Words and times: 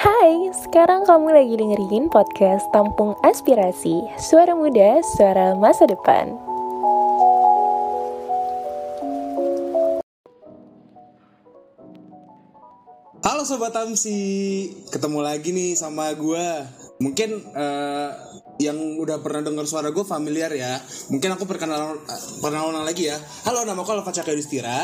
Hai, 0.00 0.48
sekarang 0.56 1.04
kamu 1.04 1.28
lagi 1.28 1.60
dengerin 1.60 2.08
podcast 2.08 2.64
Tampung 2.72 3.20
Aspirasi 3.20 4.00
Suara 4.16 4.56
muda, 4.56 5.04
suara 5.04 5.52
masa 5.52 5.84
depan. 5.84 6.40
Halo 13.20 13.44
Sobat 13.44 13.76
Tamsi, 13.76 14.72
ketemu 14.88 15.20
lagi 15.20 15.52
nih 15.52 15.76
sama 15.76 16.16
gue 16.16 16.48
Mungkin 17.04 17.36
eh, 17.52 18.10
yang 18.56 18.96
udah 18.96 19.20
pernah 19.20 19.44
dengar 19.44 19.68
suara 19.68 19.92
gue 19.92 20.04
familiar 20.08 20.48
ya. 20.56 20.80
Mungkin 21.12 21.36
aku 21.36 21.44
perkenalan, 21.44 22.00
perkenalan 22.40 22.88
lagi 22.88 23.12
ya. 23.12 23.20
Halo, 23.44 23.68
nama 23.68 23.84
aku 23.84 23.92
Alfa 23.92 24.16
Cakya 24.16 24.32
Yudhistira 24.32 24.80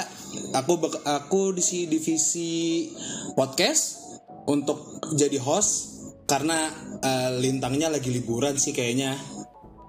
Aku, 0.61 0.77
aku 1.09 1.57
di 1.57 1.64
si- 1.64 1.89
divisi 1.89 2.93
podcast 3.33 4.05
untuk 4.47 5.02
jadi 5.15 5.39
host 5.43 5.95
Karena 6.27 6.70
eh, 7.02 7.30
lintangnya 7.39 7.91
lagi 7.91 8.11
liburan 8.11 8.59
sih 8.59 8.75
kayaknya 8.75 9.15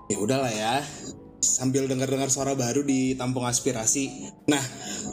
Ya 0.08 0.18
udahlah 0.22 0.54
ya 0.54 0.86
sambil 1.48 1.86
dengar-dengar 1.86 2.28
suara 2.28 2.58
baru 2.58 2.82
di 2.82 3.14
Tampung 3.14 3.46
Aspirasi. 3.46 4.30
Nah, 4.50 4.62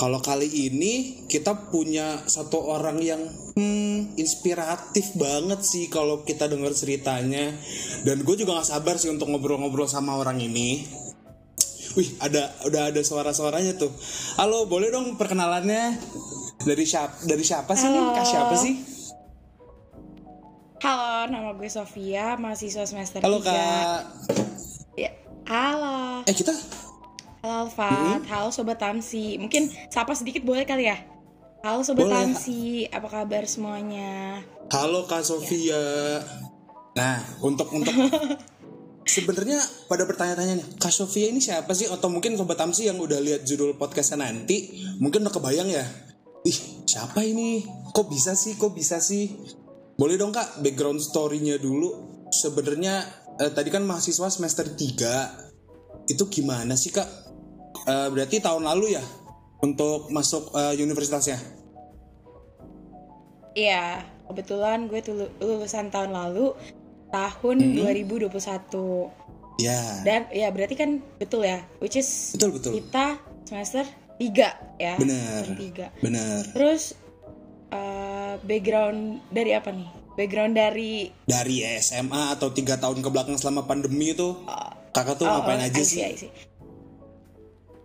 kalau 0.00 0.18
kali 0.24 0.48
ini 0.48 1.24
kita 1.28 1.70
punya 1.70 2.24
satu 2.26 2.58
orang 2.64 2.98
yang 3.00 3.22
hmm, 3.54 4.18
inspiratif 4.18 5.14
banget 5.14 5.60
sih 5.62 5.86
kalau 5.92 6.24
kita 6.24 6.48
dengar 6.48 6.72
ceritanya. 6.72 7.54
Dan 8.02 8.26
gue 8.26 8.36
juga 8.36 8.60
gak 8.60 8.68
sabar 8.68 8.96
sih 8.96 9.12
untuk 9.12 9.30
ngobrol-ngobrol 9.30 9.88
sama 9.88 10.16
orang 10.16 10.40
ini. 10.42 10.84
Wih, 11.94 12.10
ada 12.18 12.50
udah 12.66 12.90
ada 12.90 13.00
suara-suaranya 13.06 13.78
tuh. 13.78 13.92
Halo, 14.34 14.66
boleh 14.66 14.90
dong 14.90 15.14
perkenalannya? 15.14 15.94
Dari 16.66 16.84
siapa? 16.84 17.22
Dari 17.22 17.44
siapa 17.46 17.72
sih? 17.78 17.86
nih? 17.86 18.02
Kak 18.18 18.26
siapa 18.26 18.54
sih? 18.58 18.93
Halo, 20.84 21.32
nama 21.32 21.56
gue 21.56 21.64
Sofia, 21.72 22.36
mahasiswa 22.36 22.84
semester 22.84 23.24
Halo 23.24 23.40
3. 23.40 23.48
Kak. 23.48 24.00
Ya, 25.00 25.16
halo. 25.48 26.20
Eh 26.28 26.36
kita 26.36 26.52
Halo 27.40 27.72
Alfat, 27.72 28.20
halo 28.28 28.52
Sobat 28.52 28.76
Tamsi. 28.76 29.40
Mungkin 29.40 29.72
sapa 29.88 30.12
sedikit 30.12 30.44
boleh 30.44 30.68
kali 30.68 30.92
ya? 30.92 31.00
Halo 31.64 31.80
Sobat 31.80 32.04
Boleh. 32.04 32.36
Tamsi, 32.36 32.84
apa 32.92 33.08
kabar 33.08 33.48
semuanya? 33.48 34.44
Halo 34.76 35.08
Kak 35.08 35.24
Sofia. 35.24 36.20
Nah, 37.00 37.16
untuk 37.40 37.72
untuk 37.72 37.96
sebenarnya 39.08 39.64
pada 39.88 40.04
bertanya-tanya 40.04 40.60
nih, 40.60 40.68
Kak 40.76 40.92
Sofia 40.92 41.32
ini 41.32 41.40
siapa 41.40 41.72
sih? 41.72 41.88
Atau 41.88 42.12
mungkin 42.12 42.36
sobat 42.36 42.60
Tamsi 42.60 42.92
yang 42.92 43.00
udah 43.00 43.24
lihat 43.24 43.48
judul 43.48 43.80
podcastnya 43.80 44.28
nanti, 44.28 44.84
mungkin 45.00 45.24
udah 45.24 45.32
kebayang 45.32 45.72
ya? 45.72 45.88
Ih, 46.44 46.84
siapa 46.84 47.24
ini? 47.24 47.64
Kok 47.96 48.12
bisa 48.12 48.36
sih? 48.36 48.60
Kok 48.60 48.76
bisa 48.76 49.00
sih? 49.00 49.63
Boleh 49.94 50.18
dong 50.18 50.34
Kak, 50.34 50.58
background 50.58 50.98
story-nya 50.98 51.56
dulu. 51.56 51.94
Sebenarnya 52.28 53.06
eh, 53.38 53.50
tadi 53.50 53.70
kan 53.70 53.86
mahasiswa 53.86 54.26
semester 54.26 54.66
3. 54.66 56.10
Itu 56.10 56.26
gimana 56.26 56.74
sih 56.74 56.90
Kak? 56.90 57.08
Eh, 57.86 58.08
berarti 58.10 58.42
tahun 58.42 58.66
lalu 58.66 58.98
ya 58.98 59.04
untuk 59.62 60.10
masuk 60.10 60.50
eh, 60.52 60.74
universitasnya? 60.76 61.38
Iya, 63.54 64.02
kebetulan 64.26 64.90
gue 64.90 64.98
lulusan 65.38 65.94
tahun 65.94 66.10
lalu, 66.10 66.58
tahun 67.14 67.56
Hmm. 67.62 67.74
2021. 67.86 69.14
Ya. 69.62 69.78
Dan 70.02 70.26
ya 70.34 70.50
berarti 70.50 70.74
kan 70.74 70.98
betul 71.22 71.46
ya, 71.46 71.62
which 71.78 71.94
is 71.94 72.34
Betul 72.34 72.58
betul. 72.58 72.74
kita 72.74 73.22
semester 73.46 73.86
3 74.18 74.58
ya. 74.82 74.98
Bener. 74.98 75.46
Semester 75.46 75.54
3. 75.94 76.02
Bener. 76.02 76.42
Terus 76.50 76.98
eh, 77.74 78.32
background 78.40 78.98
dari 79.28 79.50
apa 79.52 79.74
nih? 79.74 79.88
Background 80.14 80.54
dari 80.54 81.10
dari 81.26 81.66
SMA 81.82 82.38
atau 82.38 82.54
tiga 82.54 82.78
tahun 82.78 83.02
ke 83.02 83.08
belakang 83.10 83.34
selama 83.34 83.66
pandemi 83.66 84.14
itu 84.14 84.38
kakak 84.94 85.18
tuh 85.18 85.26
Oh, 85.26 85.42
ngapain 85.42 85.58
oh, 85.58 85.66
aja 85.66 85.74
I 85.74 85.82
sih? 85.82 85.98
see, 85.98 86.06
I 86.06 86.14
see. 86.14 86.30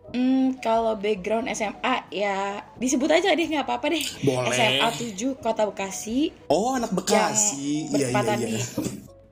Hmm, 0.09 0.57
kalau 0.57 0.97
background 0.97 1.45
SMA 1.53 2.09
ya 2.09 2.66
disebut 2.78 3.09
aja 3.09 3.29
deh 3.29 3.45
nggak 3.45 3.66
apa-apa 3.66 3.94
deh. 3.94 4.05
Boleh. 4.25 4.53
SMA 4.53 4.88
7 5.13 5.38
Kota 5.38 5.69
Bekasi 5.69 6.33
Oh 6.49 6.73
anak 6.73 6.94
Bekasi, 6.94 7.89
yang 7.94 8.09
iya 8.09 8.09
iya 8.09 8.33
iya. 8.38 8.57
di 8.57 8.57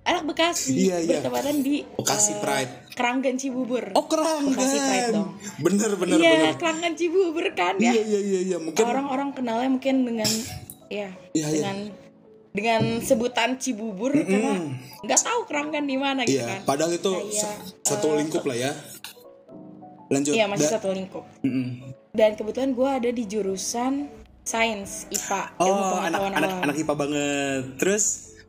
anak 0.07 0.23
Bekasi 0.25 0.71
Iya, 0.73 0.97
iya. 0.97 1.19
bertepatan 1.19 1.59
di 1.59 1.83
Bekasi 1.83 2.31
eh, 2.31 2.39
Pride. 2.39 2.71
Keranggan 2.93 3.35
Cibubur. 3.35 3.83
Oh 3.91 4.05
keranggan, 4.05 4.49
Bekasi 4.49 4.77
Pride 4.79 5.09
dong. 5.11 5.29
bener 5.59 5.91
bener 5.93 6.17
iya, 6.17 6.31
bener. 6.33 6.53
Keranggan 6.55 6.93
Cibubur 6.93 7.45
kan 7.51 7.75
ya. 7.75 7.91
Iya 7.91 8.01
iya 8.01 8.19
iya 8.21 8.39
iya 8.45 8.57
mungkin 8.57 8.79
Orang-orang 8.81 9.29
kenalnya 9.31 9.69
mungkin 9.69 9.95
dengan 10.03 10.29
ya 10.87 11.11
Iya, 11.29 11.45
iya. 11.45 11.47
dengan 11.51 11.77
dengan 12.49 12.81
sebutan 12.99 13.55
Cibubur 13.57 14.15
karena 14.15 14.57
nggak 14.97 15.21
tahu 15.21 15.39
Keranggan 15.45 15.83
di 15.83 15.93
mana 15.95 16.23
gitu 16.23 16.39
iya. 16.39 16.57
kan. 16.57 16.59
Padahal 16.65 16.91
itu 16.91 17.11
Kayak, 17.11 17.35
se- 17.35 17.61
satu 17.85 18.07
eh, 18.09 18.15
lingkup 18.17 18.43
lah 18.43 18.57
ya. 18.57 18.71
Lanjut. 20.07 20.33
Iya 20.33 20.45
masih 20.47 20.65
Da- 20.65 20.73
satu 20.73 20.89
lingkup. 20.89 21.23
Mm-mm. 21.41 21.91
Dan 22.09 22.33
kebetulan 22.33 22.71
gue 22.71 22.89
ada 22.89 23.09
di 23.11 23.23
jurusan 23.23 24.07
sains 24.41 25.03
IPA 25.09 25.41
ilmu 25.53 25.67
Oh 25.67 25.75
anak 25.99 26.17
pengetahuan 26.17 26.31
anak 26.33 26.49
alam. 26.49 26.63
anak 26.63 26.75
IPA 26.77 26.93
banget. 26.95 27.61
Terus 27.77 28.03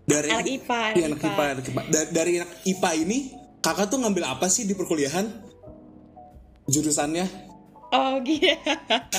dari 0.09 0.29
Anak 0.33 0.49
IPA, 0.49 0.81
Iya, 0.97 1.05
anak 1.13 1.21
anak 1.21 1.29
IPA, 1.29 1.45
anak 1.53 1.67
IPA. 1.69 1.83
Da- 1.93 2.11
dari 2.11 2.33
anak 2.41 2.51
IPA 2.65 2.91
ini 3.05 3.19
kakak 3.61 3.87
tuh 3.93 3.99
ngambil 4.01 4.25
apa 4.25 4.47
sih 4.49 4.65
di 4.65 4.73
perkuliahan? 4.73 5.27
Jurusannya? 6.65 7.27
Oh 7.93 8.21
gitu. 8.25 8.53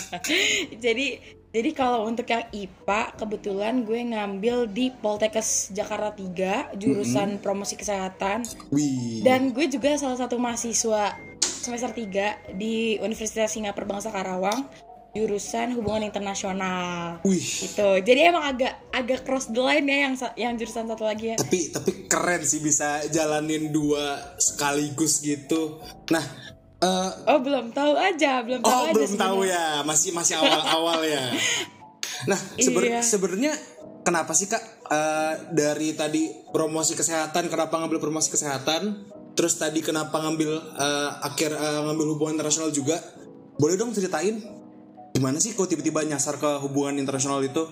jadi 0.86 1.08
jadi 1.50 1.70
kalau 1.74 2.06
untuk 2.06 2.30
yang 2.30 2.46
IPA 2.54 3.02
kebetulan 3.18 3.82
gue 3.82 4.00
ngambil 4.14 4.70
di 4.70 4.94
Poltekkes 4.94 5.74
Jakarta 5.74 6.14
3 6.14 6.78
jurusan 6.78 7.42
promosi 7.42 7.74
kesehatan 7.74 8.46
Wih. 8.70 9.26
dan 9.26 9.50
gue 9.50 9.66
juga 9.66 9.98
salah 9.98 10.22
satu 10.22 10.38
mahasiswa 10.38 11.18
semester 11.42 11.90
3 11.90 12.54
di 12.54 13.02
Universitas 13.02 13.50
Singapura 13.50 13.90
Bangsa 13.90 14.14
Karawang 14.14 14.70
jurusan 15.10 15.74
hubungan 15.74 16.06
internasional. 16.06 17.18
Wih. 17.22 17.42
Gitu. 17.42 17.90
Jadi 18.00 18.20
emang 18.24 18.46
agak 18.46 18.78
agak 18.90 19.20
cross 19.22 19.48
the 19.48 19.60
line 19.60 19.84
ya 19.84 19.98
yang 20.06 20.14
yang 20.36 20.54
jurusan 20.54 20.86
satu 20.86 21.04
lagi 21.04 21.34
ya. 21.34 21.36
tapi 21.36 21.70
tapi 21.70 21.92
keren 22.06 22.42
sih 22.42 22.60
bisa 22.60 23.02
jalanin 23.08 23.70
dua 23.70 24.36
sekaligus 24.36 25.20
gitu 25.20 25.78
nah 26.08 26.22
eh, 26.78 27.10
Oh 27.26 27.40
belum 27.40 27.72
tahu 27.72 27.94
aja, 27.94 28.42
belum 28.42 28.60
tahu 28.60 28.70
oh 28.72 28.84
aja 28.84 28.94
belum 28.94 29.14
tahu 29.16 29.40
ya 29.46 29.66
masih 29.84 30.12
masih 30.12 30.36
awal 30.36 30.60
awal 30.62 31.00
ya 31.02 31.32
nah 32.30 32.36
seben- 32.56 32.84
Iya. 32.84 33.00
sebenarnya 33.00 33.54
kenapa 34.02 34.34
sih 34.34 34.46
kak 34.46 34.60
eh, 34.86 35.34
dari 35.50 35.94
tadi 35.94 36.28
promosi 36.50 36.94
kesehatan 36.94 37.48
kenapa 37.48 37.78
ngambil 37.78 38.02
promosi 38.02 38.28
kesehatan 38.28 39.06
terus 39.32 39.56
tadi 39.56 39.80
kenapa 39.80 40.18
ngambil 40.20 40.52
eh, 40.76 41.10
akhir 41.24 41.52
eh, 41.52 41.80
ngambil 41.84 42.06
hubungan 42.14 42.36
internasional 42.36 42.70
juga 42.70 43.00
boleh 43.56 43.76
dong 43.76 43.92
ceritain 43.92 44.59
gimana 45.20 45.36
sih 45.36 45.52
kok 45.52 45.68
tiba-tiba 45.68 46.00
nyasar 46.02 46.40
ke 46.40 46.64
hubungan 46.64 46.96
internasional 46.96 47.44
itu 47.44 47.68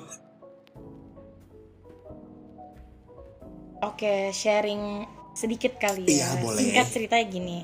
Oke, 3.77 4.33
sharing 4.33 5.05
sedikit 5.31 5.77
kali 5.77 6.09
Iya, 6.09 6.33
ya. 6.33 6.41
boleh. 6.41 6.59
Singkat 6.59 6.87
ceritanya 6.89 7.25
gini. 7.29 7.59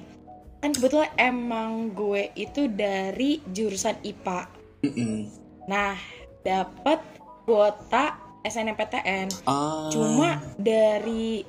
Kan 0.62 0.72
kebetulan 0.72 1.10
emang 1.18 1.90
gue 1.92 2.30
itu 2.38 2.70
dari 2.70 3.42
jurusan 3.50 3.98
IPA. 4.00 4.40
Mm-mm. 4.86 5.26
Nah, 5.66 5.98
dapat 6.46 7.02
kuota 7.44 8.14
SNMPTN. 8.46 9.28
ah 9.44 9.90
Cuma 9.90 10.38
dari 10.56 11.42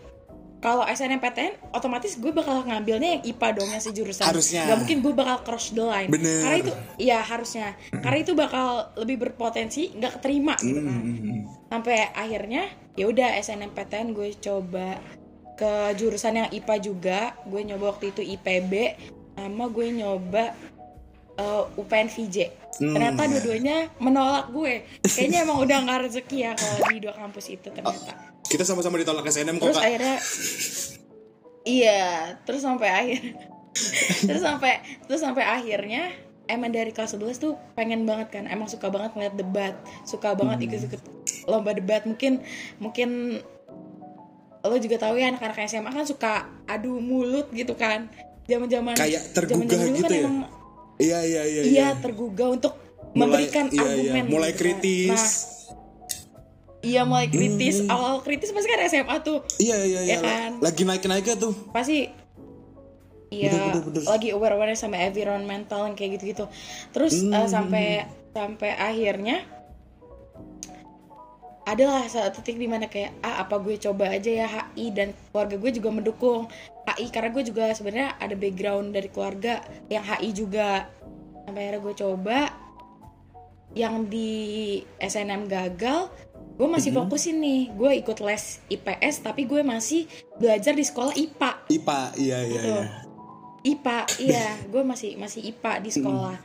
kalau 0.64 0.80
SNMPTN 0.88 1.76
otomatis 1.76 2.16
gue 2.16 2.32
bakal 2.32 2.64
ngambilnya 2.64 3.20
yang 3.20 3.22
IPA 3.36 3.48
dong 3.60 3.68
yang 3.68 3.84
sejurusan. 3.84 4.24
Harusnya. 4.24 4.64
Gak 4.64 4.80
mungkin 4.80 4.98
gue 5.04 5.12
bakal 5.12 5.36
cross 5.44 5.76
the 5.76 5.84
line. 5.84 6.08
Bener. 6.08 6.40
Karena 6.40 6.56
itu 6.56 6.72
ya 6.96 7.20
harusnya. 7.20 7.76
Karena 7.92 8.18
itu 8.24 8.32
bakal 8.32 8.88
lebih 8.96 9.28
berpotensi 9.28 9.92
nggak 9.92 10.12
keterima 10.16 10.56
gitu 10.64 10.80
kan. 10.80 11.00
Mm-mm. 11.04 11.68
Sampai 11.68 12.08
akhirnya 12.16 12.72
ya 12.96 13.04
udah 13.12 13.36
SNMPTN 13.44 14.16
gue 14.16 14.32
coba 14.40 14.96
ke 15.60 15.72
jurusan 16.00 16.40
yang 16.40 16.48
IPA 16.48 16.74
juga. 16.80 17.36
Gue 17.44 17.60
nyoba 17.60 17.92
waktu 17.92 18.16
itu 18.16 18.24
IPB 18.24 18.72
sama 19.36 19.68
gue 19.68 19.86
nyoba 20.00 20.56
uh, 21.44 21.68
UPN 21.76 22.08
VJ. 22.08 22.36
Hmm. 22.80 22.96
Ternyata 22.96 23.28
dua-duanya 23.28 23.92
menolak 24.00 24.48
gue. 24.48 24.88
Kayaknya 25.04 25.44
emang 25.44 25.60
udah 25.60 25.76
nggak 25.84 25.98
rezeki 26.08 26.36
ya 26.40 26.52
kalau 26.56 26.88
di 26.88 27.04
dua 27.04 27.12
kampus 27.12 27.52
itu 27.52 27.68
ternyata. 27.68 28.33
Kita 28.44 28.62
sama-sama 28.62 28.96
ditolak 28.96 29.24
SNM 29.24 29.56
kok 29.56 29.66
Terus 29.66 29.76
kak 29.76 29.84
akhirnya 29.84 30.16
iya, 31.64 32.02
terus 32.44 32.60
sampai 32.60 32.88
akhir 32.88 33.20
terus 34.28 34.40
sampai 34.40 34.72
terus 35.04 35.20
sampai 35.20 35.42
akhirnya 35.42 36.12
emang 36.46 36.70
dari 36.70 36.92
kelas 36.92 37.16
11 37.16 37.40
tuh 37.40 37.56
pengen 37.72 38.04
banget 38.04 38.30
kan 38.30 38.44
emang 38.46 38.68
suka 38.68 38.86
banget 38.86 39.16
ngeliat 39.16 39.34
debat 39.34 39.74
suka 40.04 40.36
banget 40.36 40.68
ikut-ikut 40.68 41.00
lomba 41.46 41.72
debat 41.72 42.04
mungkin 42.04 42.44
mungkin 42.78 43.40
lo 44.60 44.76
juga 44.76 44.96
tahu 44.98 45.16
ya 45.16 45.28
anak-anak 45.28 45.60
SMA 45.66 45.90
kan 45.90 46.04
suka 46.04 46.32
adu 46.64 46.96
mulut 46.96 47.48
gitu 47.50 47.74
kan 47.74 48.08
zaman-zaman 48.44 48.92
Kayak 48.94 49.32
tergugah 49.32 49.76
dulu 49.76 49.92
gitu 49.94 50.04
kan 50.04 50.12
ya? 50.12 50.20
emang 50.20 50.36
Iya 50.94 51.18
iya 51.20 51.42
iya. 51.42 51.62
iya 51.66 51.86
tergugah 51.98 52.54
untuk 52.54 52.72
Mulai- 53.12 53.50
memberikan 53.50 53.66
iya, 53.66 53.74
iya. 53.74 53.84
argumen 53.90 54.24
Mulai 54.30 54.50
gitu 54.50 54.54
kan. 54.54 54.60
kritis. 54.62 55.10
Nah, 55.10 55.32
iya 56.84 57.02
mulai 57.02 57.26
kritis. 57.26 57.82
Awal 57.88 58.20
kritis 58.20 58.52
pasti 58.52 58.68
kan 58.68 58.80
SMA 58.84 59.16
tuh. 59.24 59.40
Iya 59.56 59.76
iya 59.82 60.00
iya. 60.04 60.14
Ya 60.14 60.18
kan? 60.20 60.50
Lagi 60.60 60.84
naik-naiknya 60.84 61.36
tuh. 61.40 61.52
pasti. 61.72 62.12
Iya. 63.32 63.82
Lagi 64.06 64.30
aware 64.30 64.54
aware 64.54 64.78
sama 64.78 64.94
environmental 65.00 65.90
yang 65.90 65.96
kayak 65.98 66.20
gitu 66.20 66.24
gitu 66.30 66.44
terus 66.94 67.18
Hmm. 67.18 67.34
eh, 67.34 67.48
sampai 67.50 67.86
sampai 68.30 68.70
akhirnya 68.78 69.42
adalah 71.64 72.04
satu 72.04 72.44
titik 72.44 72.60
di 72.60 72.68
mana 72.68 72.86
kayak 72.86 73.16
ah 73.24 73.40
apa 73.40 73.56
gue 73.56 73.80
coba 73.80 74.12
aja 74.12 74.28
ya 74.28 74.46
HI 74.46 74.92
dan 74.92 75.16
keluarga 75.32 75.56
gue 75.56 75.70
juga 75.72 75.88
mendukung 75.90 76.44
HI 76.84 77.08
karena 77.08 77.32
gue 77.32 77.42
juga 77.42 77.72
sebenarnya 77.72 78.20
ada 78.20 78.36
background 78.36 78.92
dari 78.92 79.08
keluarga 79.08 79.64
yang 79.88 80.04
HI 80.04 80.30
juga. 80.30 80.86
Sampai 81.48 81.60
akhirnya 81.64 81.80
gue 81.80 81.94
coba 81.96 82.38
yang 83.74 84.06
di 84.06 84.30
SNM 85.00 85.48
gagal 85.48 86.06
gue 86.54 86.68
masih 86.70 86.90
Mm-hmm. 86.90 87.10
fokusin 87.10 87.36
nih. 87.38 87.62
Gue 87.74 87.90
ikut 87.98 88.18
les 88.22 88.44
IPS 88.68 89.14
tapi 89.20 89.42
gue 89.44 89.60
masih 89.60 90.06
belajar 90.38 90.72
di 90.72 90.84
sekolah 90.86 91.10
IPA 91.12 91.50
IPA 91.68 92.00
iya 92.14 92.38
iya 92.40 92.60
Gitu. 92.62 92.70
iya. 92.70 92.84
IPA 93.64 93.98
iya. 94.20 94.46
Gue 94.72 94.82
masih 94.82 95.16
masih 95.16 95.40
IPA 95.50 95.72
di 95.80 95.90
sekolah. 95.90 96.36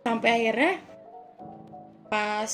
Sampai 0.00 0.30
akhirnya 0.30 0.78
pas 2.08 2.52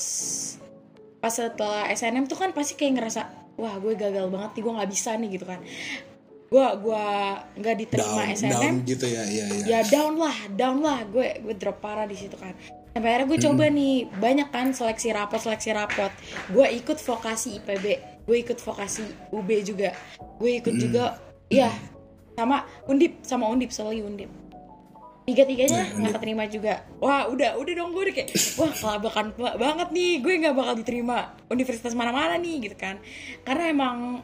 pas 1.21 1.33
setelah 1.33 1.89
SNM 1.89 2.25
tuh 2.25 2.37
kan 2.37 2.51
pasti 2.51 2.75
kayak 2.75 3.01
ngerasa 3.01 3.21
wah 3.55 3.79
gue 3.79 3.95
gagal 3.95 4.27
banget 4.27 4.51
nih 4.57 4.61
gue 4.61 4.73
nggak 4.75 4.91
bisa 4.91 5.09
nih 5.15 5.29
gitu 5.31 5.45
kan. 5.45 5.59
Gue 6.45 6.65
gua 6.77 7.05
nggak 7.57 7.75
diterima 7.75 8.21
Down, 8.21 8.37
SNM 8.37 8.53
down 8.53 8.75
gitu 8.85 9.05
ya 9.09 9.23
iya 9.25 9.45
iya. 9.49 9.63
ya 9.65 9.79
down 9.89 10.13
lah 10.17 10.37
down 10.53 10.77
lah. 10.81 11.05
Gue 11.05 11.37
gue 11.41 11.53
drop 11.53 11.79
parah 11.79 12.05
di 12.05 12.17
situ 12.17 12.33
kan 12.35 12.53
sampai 12.95 13.11
akhirnya 13.11 13.27
gue 13.27 13.39
coba 13.43 13.63
nih 13.67 14.07
banyak 14.07 14.47
kan 14.55 14.71
seleksi 14.71 15.11
rapot 15.11 15.35
seleksi 15.43 15.75
rapot. 15.75 16.07
Gue 16.47 16.63
ikut 16.79 16.95
vokasi 16.95 17.59
IPB 17.59 18.15
gue 18.25 18.37
ikut 18.41 18.57
vokasi 18.57 19.03
UB 19.35 19.49
juga. 19.67 19.91
Gue 20.39 20.63
ikut 20.63 20.73
juga 20.79 21.19
iya 21.51 21.69
sama 22.39 22.63
undip 22.87 23.19
sama 23.21 23.51
undip 23.51 23.75
selalu 23.75 24.07
undip. 24.07 24.31
Tiga 25.25 25.43
tiganya 25.43 25.91
nggak 25.91 26.13
keterima 26.15 26.47
juga. 26.47 26.87
Wah 27.03 27.27
udah 27.27 27.59
udah 27.59 27.73
dong 27.75 27.91
gue 27.91 28.03
udah 28.07 28.15
kayak 28.15 28.29
wah 28.55 28.71
kelabakan 28.71 29.25
ba- 29.35 29.57
banget 29.59 29.89
nih 29.91 30.11
gue 30.23 30.33
nggak 30.39 30.55
bakal 30.55 30.73
diterima 30.79 31.35
universitas 31.51 31.91
mana 31.91 32.15
mana 32.15 32.39
nih 32.39 32.69
gitu 32.71 32.79
kan. 32.79 32.95
Karena 33.43 33.75
emang 33.75 34.23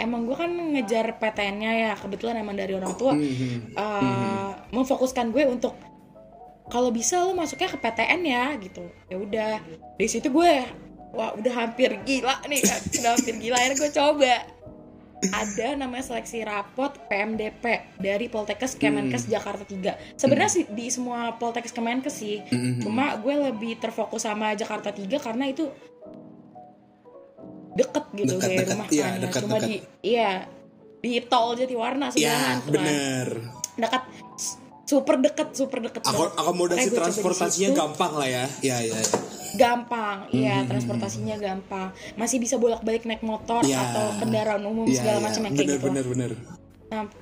emang 0.00 0.24
gue 0.24 0.36
kan 0.38 0.48
ngejar 0.48 1.12
PTN-nya 1.20 1.72
ya 1.76 1.92
kebetulan 1.98 2.40
emang 2.40 2.56
dari 2.56 2.72
orang 2.72 2.94
tua. 2.96 3.12
Uh, 3.76 4.56
memfokuskan 4.72 5.28
gue 5.28 5.44
untuk 5.44 5.76
kalau 6.68 6.88
bisa 6.88 7.18
lo 7.18 7.32
masuknya 7.32 7.66
ke 7.66 7.76
PTN 7.76 8.20
ya 8.22 8.44
gitu 8.58 8.84
ya 9.06 9.16
udah 9.16 9.52
di 9.94 10.06
situ 10.06 10.28
gue 10.28 10.54
wah 11.10 11.32
udah 11.32 11.54
hampir 11.58 11.96
gila 12.02 12.44
nih 12.44 12.60
kan 12.60 12.80
udah 12.98 13.10
hampir 13.12 13.34
gila 13.36 13.56
akhirnya 13.56 13.78
gue 13.78 13.90
coba 13.90 14.34
ada 15.18 15.68
namanya 15.74 16.04
seleksi 16.04 16.40
rapot 16.40 16.94
PMDP 17.08 17.64
dari 17.96 18.26
Poltekkes 18.26 18.76
Kemenkes 18.76 19.26
Jakarta 19.26 19.64
3 19.64 20.14
sebenarnya 20.14 20.50
sih 20.52 20.64
di 20.68 20.86
semua 20.88 21.34
Poltekkes 21.34 21.72
Kemenkes 21.72 22.14
sih 22.14 22.38
Mhm. 22.44 22.80
cuma 22.80 23.16
gue 23.16 23.34
lebih 23.44 23.76
terfokus 23.76 24.22
sama 24.22 24.54
Jakarta 24.54 24.88
3 24.88 25.18
karena 25.18 25.44
itu 25.46 25.66
deket 27.74 28.04
gitu 28.12 28.32
Dekat, 28.32 28.42
dari 28.44 28.56
dekat. 28.58 28.72
rumah 28.72 28.86
Iya, 28.88 29.02
kan 29.02 29.10
ya. 29.10 29.18
dekat, 29.20 29.40
cuma 29.40 29.56
dekat. 29.56 29.66
di 29.66 29.74
iya 30.04 30.30
di 30.98 31.12
tol 31.22 31.48
Jatiwarna 31.54 32.06
Ya 32.06 32.12
sebelahan 32.12 32.56
tuh 32.58 32.70
kan 32.70 32.74
bener. 32.76 33.28
dekat 33.76 34.02
super 34.88 35.20
deket 35.20 35.52
super 35.52 35.78
deket 35.78 36.00
Ako, 36.00 36.32
akomodasi 36.32 36.88
transportasinya 36.88 37.76
gampang 37.76 38.12
lah 38.14 38.24
ya. 38.26 38.44
Iya. 38.58 38.76
iya. 38.88 38.96
gampang 39.50 40.28
iya 40.30 40.60
Hmm. 40.60 40.68
transportasinya 40.68 41.36
gampang 41.36 41.88
masih 42.14 42.36
bisa 42.36 42.56
bolak 42.56 42.80
balik 42.80 43.04
naik 43.04 43.20
motor 43.22 43.60
Iya. 43.60 43.80
atau 43.82 44.16
kendaraan 44.18 44.60
umum 44.62 44.84
Iya 44.84 44.96
segala 44.98 45.18
iya. 45.18 45.24
macam 45.24 45.40
kayak 45.42 45.54
Bener 45.54 45.68
gitu 45.70 45.86
bener 45.86 46.04
bener. 46.06 46.30
Sam- 46.86 47.14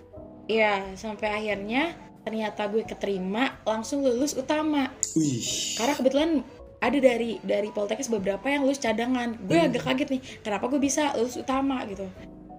iya 0.46 0.72
sampai 0.94 1.28
akhirnya 1.32 1.82
ternyata 2.22 2.66
gue 2.66 2.82
keterima 2.82 3.62
langsung 3.62 4.02
lulus 4.02 4.34
utama 4.34 4.90
Wih. 5.12 5.42
karena 5.74 5.94
kebetulan 5.94 6.30
ada 6.76 6.98
dari 7.00 7.38
dari 7.40 7.68
Poltekkes 7.68 8.06
beberapa 8.08 8.42
yang 8.44 8.62
lulus 8.62 8.78
cadangan 8.78 9.38
gue 9.40 9.54
Hmm. 9.56 9.68
agak 9.68 9.82
kaget 9.84 10.08
nih 10.12 10.22
kenapa 10.40 10.66
gue 10.66 10.78
bisa 10.78 11.14
lulus 11.14 11.34
utama 11.36 11.82
gitu 11.84 12.06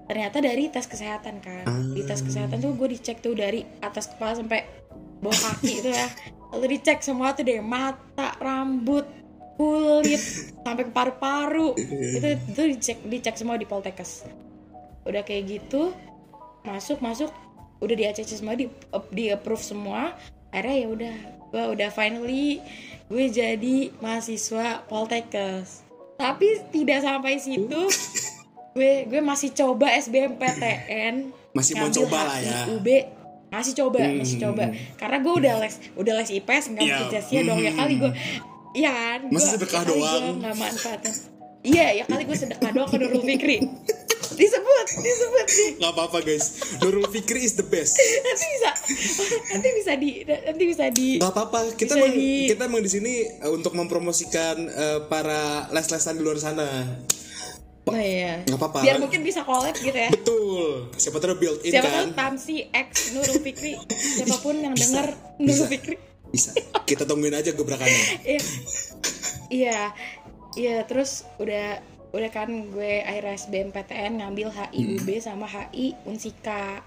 ternyata 0.03 0.39
dari 0.39 0.68
tes 0.68 0.83
kesehatan 0.83 1.39
kan 1.39 1.63
di 1.92 2.01
tes 2.01 2.18
Ah. 2.18 2.25
kesehatan 2.25 2.57
tuh 2.57 2.71
gue 2.74 2.88
dicek 2.89 3.19
tuh 3.19 3.36
dari 3.36 3.68
atas 3.80 4.07
kepala 4.07 4.31
sampai 4.33 4.63
bawah 5.21 5.37
kaki 5.37 5.83
itu 5.83 5.89
ya. 5.91 6.07
Lalu 6.53 6.79
dicek 6.79 7.03
semua 7.03 7.35
tuh 7.35 7.43
deh 7.43 7.59
mata 7.59 8.33
rambut 8.39 9.05
kulit 9.57 10.21
sampai 10.63 10.85
ke 10.87 10.91
paru-paru. 10.93 11.73
Itu 11.77 12.27
itu 12.37 12.61
dicek 12.77 12.97
dicek 13.03 13.35
semua 13.35 13.57
di 13.57 13.65
Poltekkes. 13.65 14.29
Udah 15.03 15.25
kayak 15.25 15.43
gitu 15.49 15.91
masuk 16.63 16.99
masuk 16.99 17.31
udah 17.77 17.95
di 17.95 18.03
ACC 18.09 18.41
semua 18.41 18.53
di 18.53 18.69
di 19.11 19.33
approve 19.33 19.63
semua. 19.63 20.13
Akhirnya 20.53 20.77
ya 20.77 20.87
udah 20.87 21.15
gue 21.47 21.63
udah 21.79 21.89
finally 21.91 22.61
gue 23.07 23.25
jadi 23.27 23.91
mahasiswa 23.99 24.85
Poltekkes. 24.85 25.83
Tapi 26.17 26.73
tidak 26.73 27.05
sampai 27.05 27.37
situ. 27.37 27.81
Gue 28.77 29.09
gue 29.09 29.21
masih 29.25 29.57
coba 29.57 29.89
SBMPTN 29.97 31.33
Masih 31.49 31.73
mau 31.81 31.89
coba 31.89 32.29
lah 32.29 32.37
ya. 32.37 32.69
UB 32.77 32.85
masih 33.49 33.73
coba 33.75 33.99
masih 34.01 34.38
coba 34.38 34.63
karena 34.95 35.17
gue 35.17 35.33
udah 35.35 35.53
les 35.57 35.75
udah 35.94 36.13
les 36.15 36.29
IPS 36.33 36.65
nggak 36.69 36.81
Iya. 36.81 36.91
mungkin 36.94 37.07
jasnya 37.09 37.39
dong 37.44 37.59
ya 37.59 37.71
kali 37.73 37.94
gue 37.97 38.11
Iya 38.73 38.91
kan 38.91 39.19
Gua- 39.25 39.41
sedekah 39.41 39.81
ya 39.81 39.88
doang? 39.88 40.23
nggak 40.38 40.55
manfaatin 40.55 41.13
iya 41.63 41.85
ya 41.94 42.03
kali 42.03 42.23
gue 42.23 42.38
sedekah 42.38 42.69
doang 42.69 42.85
ke 42.85 42.97
Nurul 42.97 43.23
Fikri 43.23 43.57
disebut 44.29 44.88
disebut 44.94 45.47
nih 45.49 45.69
Gak 45.79 45.91
apa-apa 45.91 46.17
guys. 46.19 46.45
Nurul 46.77 47.07
Fikri 47.07 47.41
is 47.41 47.55
the 47.55 47.63
best. 47.63 47.95
nanti 47.95 48.45
bisa 48.45 48.69
nanti 49.50 49.67
bisa 49.73 49.91
di 49.95 50.09
nanti 50.27 50.63
bisa 50.67 50.85
di 50.91 51.07
Gak 51.15 51.31
apa-apa. 51.31 51.59
Kita 51.73 51.95
Bisa 51.95 51.97
emang, 51.97 52.13
di- 52.13 52.47
kita 52.47 52.61
emang 52.63 52.81
di 52.81 52.91
sini 52.91 53.13
eh, 53.25 53.50
untuk 53.50 53.73
mempromosikan 53.73 54.55
eh, 54.61 55.00
para 55.07 55.71
les-lesan 55.71 56.13
di 56.13 56.21
luar 56.21 56.38
sana. 56.38 56.67
Oh 57.89 57.98
iya 57.98 58.44
Gak 58.44 58.56
apa-apa. 58.56 58.80
biar 58.81 58.98
mungkin 58.98 59.22
bisa 59.22 59.42
collab 59.42 59.74
gitu 59.74 59.95
ya 59.95 60.10
Betul. 60.10 60.92
Siapa 60.94 61.18
tahu 61.18 61.36
built 61.36 61.60
in 61.62 61.72
siapa 61.72 61.88
kan. 61.88 61.95
tahu 62.04 62.07
Tamsi 62.13 62.57
X 62.68 62.89
Nurul 63.12 63.39
Fikri 63.39 63.74
siapa 64.16 64.36
pun 64.38 64.56
yang 64.57 64.74
denger 64.74 65.07
Nurul. 65.38 65.68
Fikri 65.68 65.95
Bisa. 66.28 66.51
Kita 66.84 67.04
tungguin 67.04 67.31
aja 67.34 67.51
gebrakannya. 67.51 68.04
iya 68.28 68.39
iya 69.50 69.80
iya 70.54 70.78
terus 70.84 71.24
udah 71.38 71.80
udah 72.10 72.30
kan 72.30 72.48
gue 72.68 73.00
akhirnya 73.01 73.36
SBMPTN 73.38 74.20
ngambil 74.20 74.48
HI 74.50 74.75
Hmm. 74.77 74.96
UB 74.98 75.08
sama 75.17 75.46
HI 75.46 75.96
Unsika 76.03 76.84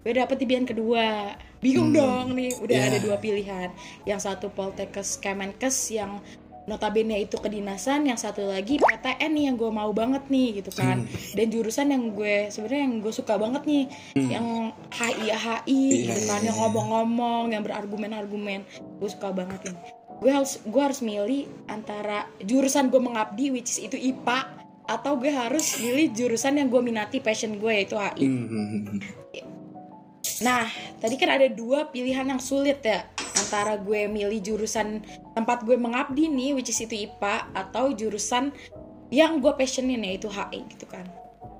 gue 0.00 0.12
dapet 0.12 0.34
pilihan 0.36 0.64
kedua 0.64 1.30
bingung 1.58 1.92
dong 1.92 2.32
nih 2.32 2.50
udah 2.58 2.74
Ya. 2.74 2.88
ada 2.88 2.98
dua 2.98 3.16
pilihan 3.16 3.70
yang 4.02 4.18
satu 4.18 4.48
Poltekkes 4.48 5.16
Kemenkes 5.16 5.76
yang 5.90 6.18
notabene 6.62 7.26
itu 7.26 7.34
kedinasan 7.42 8.06
yang 8.06 8.14
satu 8.14 8.46
lagi 8.46 8.78
PTN 8.78 9.30
nih 9.34 9.44
yang 9.50 9.56
gue 9.58 9.70
mau 9.70 9.90
banget 9.90 10.22
nih 10.30 10.62
gitu 10.62 10.70
kan. 10.74 11.02
Hmm. 11.02 11.34
dan 11.34 11.46
jurusan 11.50 11.86
yang 11.90 12.14
gue 12.14 12.46
sebenarnya 12.54 12.82
yang 12.86 12.94
gue 13.02 13.12
suka 13.12 13.34
banget 13.34 13.62
nih 13.66 13.84
yang 14.14 14.70
HI 14.94 15.26
HI 15.32 15.82
Iya, 15.92 16.14
gitu 16.14 16.20
kan 16.30 16.40
iya, 16.42 16.46
yang 16.52 16.56
ngomong-ngomong 16.62 17.44
yang 17.50 17.62
berargumen-argumen. 17.66 18.62
Gue 19.02 19.08
suka 19.10 19.34
banget 19.34 19.74
ini. 19.74 19.78
Gue 20.22 20.30
harus 20.30 20.62
gue 20.62 20.82
harus 20.82 21.02
milih 21.02 21.50
antara 21.66 22.30
jurusan 22.38 22.94
gue 22.94 23.00
mengabdi 23.02 23.50
which 23.50 23.74
is 23.74 23.78
itu 23.82 23.98
IPA 23.98 24.46
atau 24.86 25.18
gue 25.18 25.30
harus 25.30 25.78
milih 25.82 26.14
jurusan 26.14 26.58
yang 26.62 26.70
gue 26.70 26.82
minati 26.82 27.18
passion 27.18 27.58
gue 27.58 27.72
yaitu 27.74 27.98
HI 27.98 28.26
Hmm. 28.26 29.02
Nah, 30.42 30.66
tadi 30.98 31.14
kan 31.14 31.38
ada 31.38 31.46
dua 31.46 31.86
pilihan 31.90 32.26
yang 32.26 32.42
sulit 32.42 32.82
ya 32.82 33.06
antara 33.38 33.78
gue 33.80 34.08
milih 34.08 34.40
jurusan 34.42 35.00
tempat 35.32 35.64
gue 35.64 35.76
mengabdi 35.76 36.28
nih, 36.28 36.52
which 36.56 36.68
is 36.68 36.80
itu 36.80 37.08
IPA, 37.08 37.48
atau 37.52 37.92
jurusan 37.92 38.52
yang 39.12 39.44
gue 39.44 39.52
passionin 39.52 40.00
yaitu 40.04 40.32
HI 40.32 40.64
gitu 40.72 40.88
kan. 40.88 41.04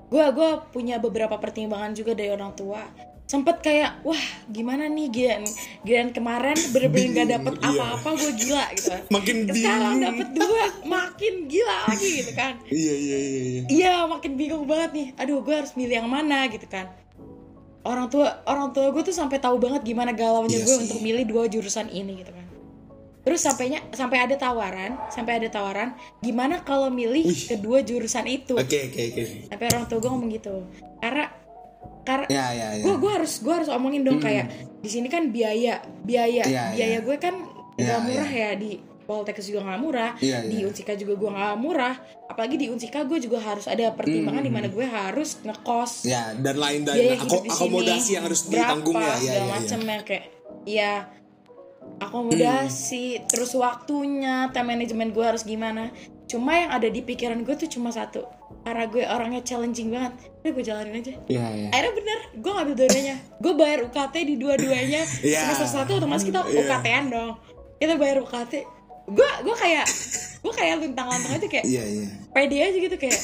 Gue 0.09 0.25
gue 0.33 0.51
punya 0.73 1.01
beberapa 1.01 1.37
pertimbangan 1.41 1.93
juga 1.97 2.13
dari 2.13 2.33
orang 2.33 2.53
tua. 2.53 2.85
Sempet 3.23 3.65
kayak, 3.65 4.05
wah 4.05 4.25
gimana 4.53 4.93
nih 4.93 5.09
Gian, 5.09 5.43
Gian 5.89 6.13
kemarin 6.13 6.53
bener-bener 6.69 7.17
gak 7.17 7.29
dapet 7.33 7.55
iya. 7.57 7.69
apa-apa 7.73 8.09
gue 8.21 8.33
gila 8.45 8.65
gitu 8.77 8.89
kan. 8.93 9.03
Makin 9.09 9.37
Sekarang 9.49 9.81
bingung. 9.97 10.05
dapet 10.05 10.29
dua, 10.37 10.65
makin 10.85 11.35
gila 11.49 11.77
lagi 11.89 12.09
gitu 12.21 12.33
kan. 12.37 12.55
Iya 12.69 12.93
iya 12.93 13.17
iya. 13.17 13.41
iya. 13.41 13.63
Iya 13.73 13.95
makin 14.05 14.33
bingung 14.37 14.69
banget 14.69 14.91
nih. 14.93 15.07
Aduh 15.17 15.41
gue 15.41 15.55
harus 15.55 15.73
milih 15.81 16.05
yang 16.05 16.11
mana 16.13 16.45
gitu 16.53 16.69
kan. 16.69 16.93
Orang 17.83 18.07
tua 18.09 18.47
orang 18.47 18.71
tua 18.71 18.95
gue 18.95 19.03
tuh 19.03 19.15
sampai 19.15 19.43
tahu 19.43 19.59
banget 19.59 19.83
gimana 19.83 20.15
galaunya 20.15 20.63
Iya 20.63 20.67
gue 20.67 20.77
untuk 20.87 20.99
milih 21.03 21.25
dua 21.27 21.51
jurusan 21.51 21.91
ini 21.91 22.23
gitu 22.23 22.31
kan. 22.31 22.47
Terus 23.23 23.39
sampainya 23.39 23.79
sampai 23.91 24.19
ada 24.19 24.35
tawaran, 24.35 24.99
sampai 25.07 25.39
ada 25.39 25.49
tawaran, 25.51 25.95
gimana 26.19 26.63
kalau 26.63 26.91
milih 26.91 27.23
Wih. 27.27 27.47
kedua 27.55 27.79
jurusan 27.83 28.27
itu? 28.27 28.55
Oke 28.55 28.91
oke 28.91 29.01
oke. 29.15 29.23
Sampai 29.47 29.67
orang 29.71 29.85
tua 29.87 29.99
gue 29.99 30.11
ngomong 30.11 30.31
gitu. 30.31 30.55
Karena 30.99 31.27
karena 32.03 32.27
Ya 32.27 32.47
ya 32.51 32.69
ya. 32.79 32.83
gue 32.83 32.95
gue 32.99 33.13
harus 33.15 33.39
gue 33.39 33.55
harus 33.55 33.71
omongin 33.71 34.03
dong 34.03 34.19
kayak 34.19 34.51
di 34.79 34.91
sini 34.91 35.07
kan 35.07 35.31
biaya 35.31 35.79
biaya 36.03 36.43
Iya, 36.43 36.63
biaya 36.75 36.99
iya. 36.99 37.01
gue 37.03 37.17
kan 37.19 37.35
nggak 37.79 37.99
murah 38.03 38.31
ya 38.31 38.51
di 38.59 38.71
Poltekkes 39.13 39.45
juga 39.45 39.61
nggak 39.63 39.79
murah 39.79 40.11
Iya, 40.19 40.41
di 40.43 40.57
iya. 40.59 40.65
Unsika 40.65 40.93
juga 40.95 41.13
gue 41.15 41.31
nggak 41.31 41.57
murah 41.57 41.95
apalagi 42.27 42.57
di 42.57 42.67
Unsika 42.67 43.05
gue 43.05 43.19
juga 43.19 43.39
harus 43.39 43.67
ada 43.67 43.93
pertimbangan 43.93 44.41
di 44.41 44.49
mana 44.49 44.67
gue 44.67 44.87
harus 44.87 45.37
ngekos 45.39 46.05
Ya, 46.05 46.33
dan 46.35 46.57
lain 46.57 46.81
dan 46.83 46.95
biaya 46.95 47.17
sini 47.19 47.47
akomodasi 47.47 48.11
yang 48.11 48.25
harus 48.25 48.41
ditanggung 48.47 48.97
ya. 48.97 49.15
Ya, 49.19 49.33
ya, 49.35 49.45
macem 49.47 49.81
ya. 49.81 49.91
ya 49.91 50.01
kayak 50.03 50.25
ya 50.65 50.93
akomodasi 51.99 53.07
Hmm. 53.15 53.27
terus 53.27 53.53
waktunya 53.53 54.49
time 54.51 54.69
management 54.71 55.13
gue 55.13 55.25
harus 55.25 55.43
gimana 55.43 55.91
cuma 56.25 56.55
yang 56.55 56.71
ada 56.71 56.87
di 56.87 57.01
pikiran 57.01 57.43
gue 57.43 57.53
tuh 57.57 57.69
cuma 57.69 57.91
satu 57.91 58.25
karena 58.63 58.87
gue 58.87 59.05
orangnya 59.05 59.43
challenging 59.43 59.91
banget 59.91 60.13
udah 60.41 60.51
gue 60.51 60.65
jalanin 60.65 60.95
aja 60.97 61.13
Ya, 61.27 61.45
ya. 61.45 61.69
akhirnya 61.69 61.93
bener 61.93 62.19
gue 62.35 62.53
ngambil 62.53 62.75
dua-duanya 62.77 63.17
gue 63.37 63.53
bayar 63.53 63.79
UKT 63.85 64.15
di 64.25 64.35
dua-duanya 64.37 65.03
Iya. 65.27 65.39
semester 65.45 65.69
satu 65.75 65.91
otomatis 65.99 66.25
kita 66.25 66.41
Iya. 66.43 66.63
UKT-an 66.63 67.05
dong 67.09 67.31
kita 67.77 67.95
bayar 67.97 68.17
UKT 68.21 68.53
gue 69.05 69.31
gue 69.43 69.57
kayak 69.57 69.87
gue 70.39 70.53
kayak 70.53 70.75
luntang-lantung 70.79 71.33
aja 71.33 71.47
kayak 71.47 71.65
Iya, 71.65 71.83
iya. 71.85 72.09
pede 72.31 72.57
aja 72.59 72.77
gitu 72.77 72.97
kayak 72.97 73.21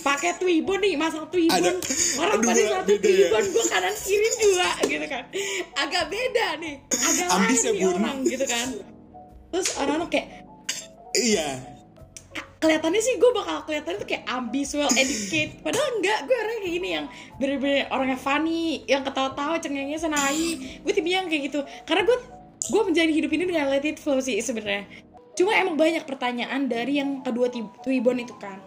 pakai 0.00 0.30
twibon 0.36 0.78
nih 0.78 0.94
masang 0.94 1.26
twibon 1.26 1.54
Ada- 1.54 1.78
orang 2.18 2.38
pada 2.40 2.62
satu 2.62 2.92
ya. 2.92 2.98
twibon 2.98 3.44
gue 3.44 3.64
kanan 3.66 3.94
kiri 3.96 4.28
dua 4.40 4.68
gitu 4.84 5.06
kan 5.06 5.24
agak 5.76 6.04
beda 6.06 6.46
nih 6.56 6.74
agak 6.82 7.26
Ambis 7.28 7.58
lain 7.58 7.66
ya, 7.66 7.70
nih 7.72 7.80
Bun. 7.80 7.94
orang 7.96 8.16
gitu 8.24 8.44
kan 8.44 8.66
terus 9.48 9.68
orang-orang 9.76 10.08
kayak 10.08 10.26
Iya. 11.14 11.48
kelihatannya 12.56 13.00
sih 13.00 13.14
gue 13.16 13.30
bakal 13.32 13.56
kelihatan 13.64 13.94
tuh 13.96 14.06
kayak 14.06 14.24
ambis 14.26 14.68
well 14.72 14.90
educated 14.92 15.62
padahal 15.62 15.88
enggak 15.94 16.18
gue 16.24 16.36
orangnya 16.36 16.60
kayak 16.60 16.74
gini 16.74 16.88
yang 16.90 17.06
bener-bener 17.36 17.86
orangnya 17.88 18.18
funny 18.18 18.62
yang 18.84 19.02
ketawa-tawa 19.02 19.56
cengengnya 19.56 19.94
senai 19.96 20.46
gue 20.76 20.92
tipe 20.92 21.06
yang 21.06 21.26
kayak 21.26 21.48
gitu 21.48 21.58
karena 21.84 22.02
gue 22.02 22.18
gue 22.60 22.82
menjalani 22.82 23.14
hidup 23.14 23.30
ini 23.30 23.44
dengan 23.46 23.66
let 23.68 23.82
it 23.82 23.96
flow 23.96 24.18
sih 24.18 24.34
sebenarnya 24.38 24.90
cuma 25.38 25.54
emang 25.54 25.78
banyak 25.78 26.02
pertanyaan 26.02 26.66
dari 26.66 26.98
yang 26.98 27.22
kedua 27.22 27.46
Twibbon 27.86 28.18
itu 28.18 28.34
kan 28.42 28.58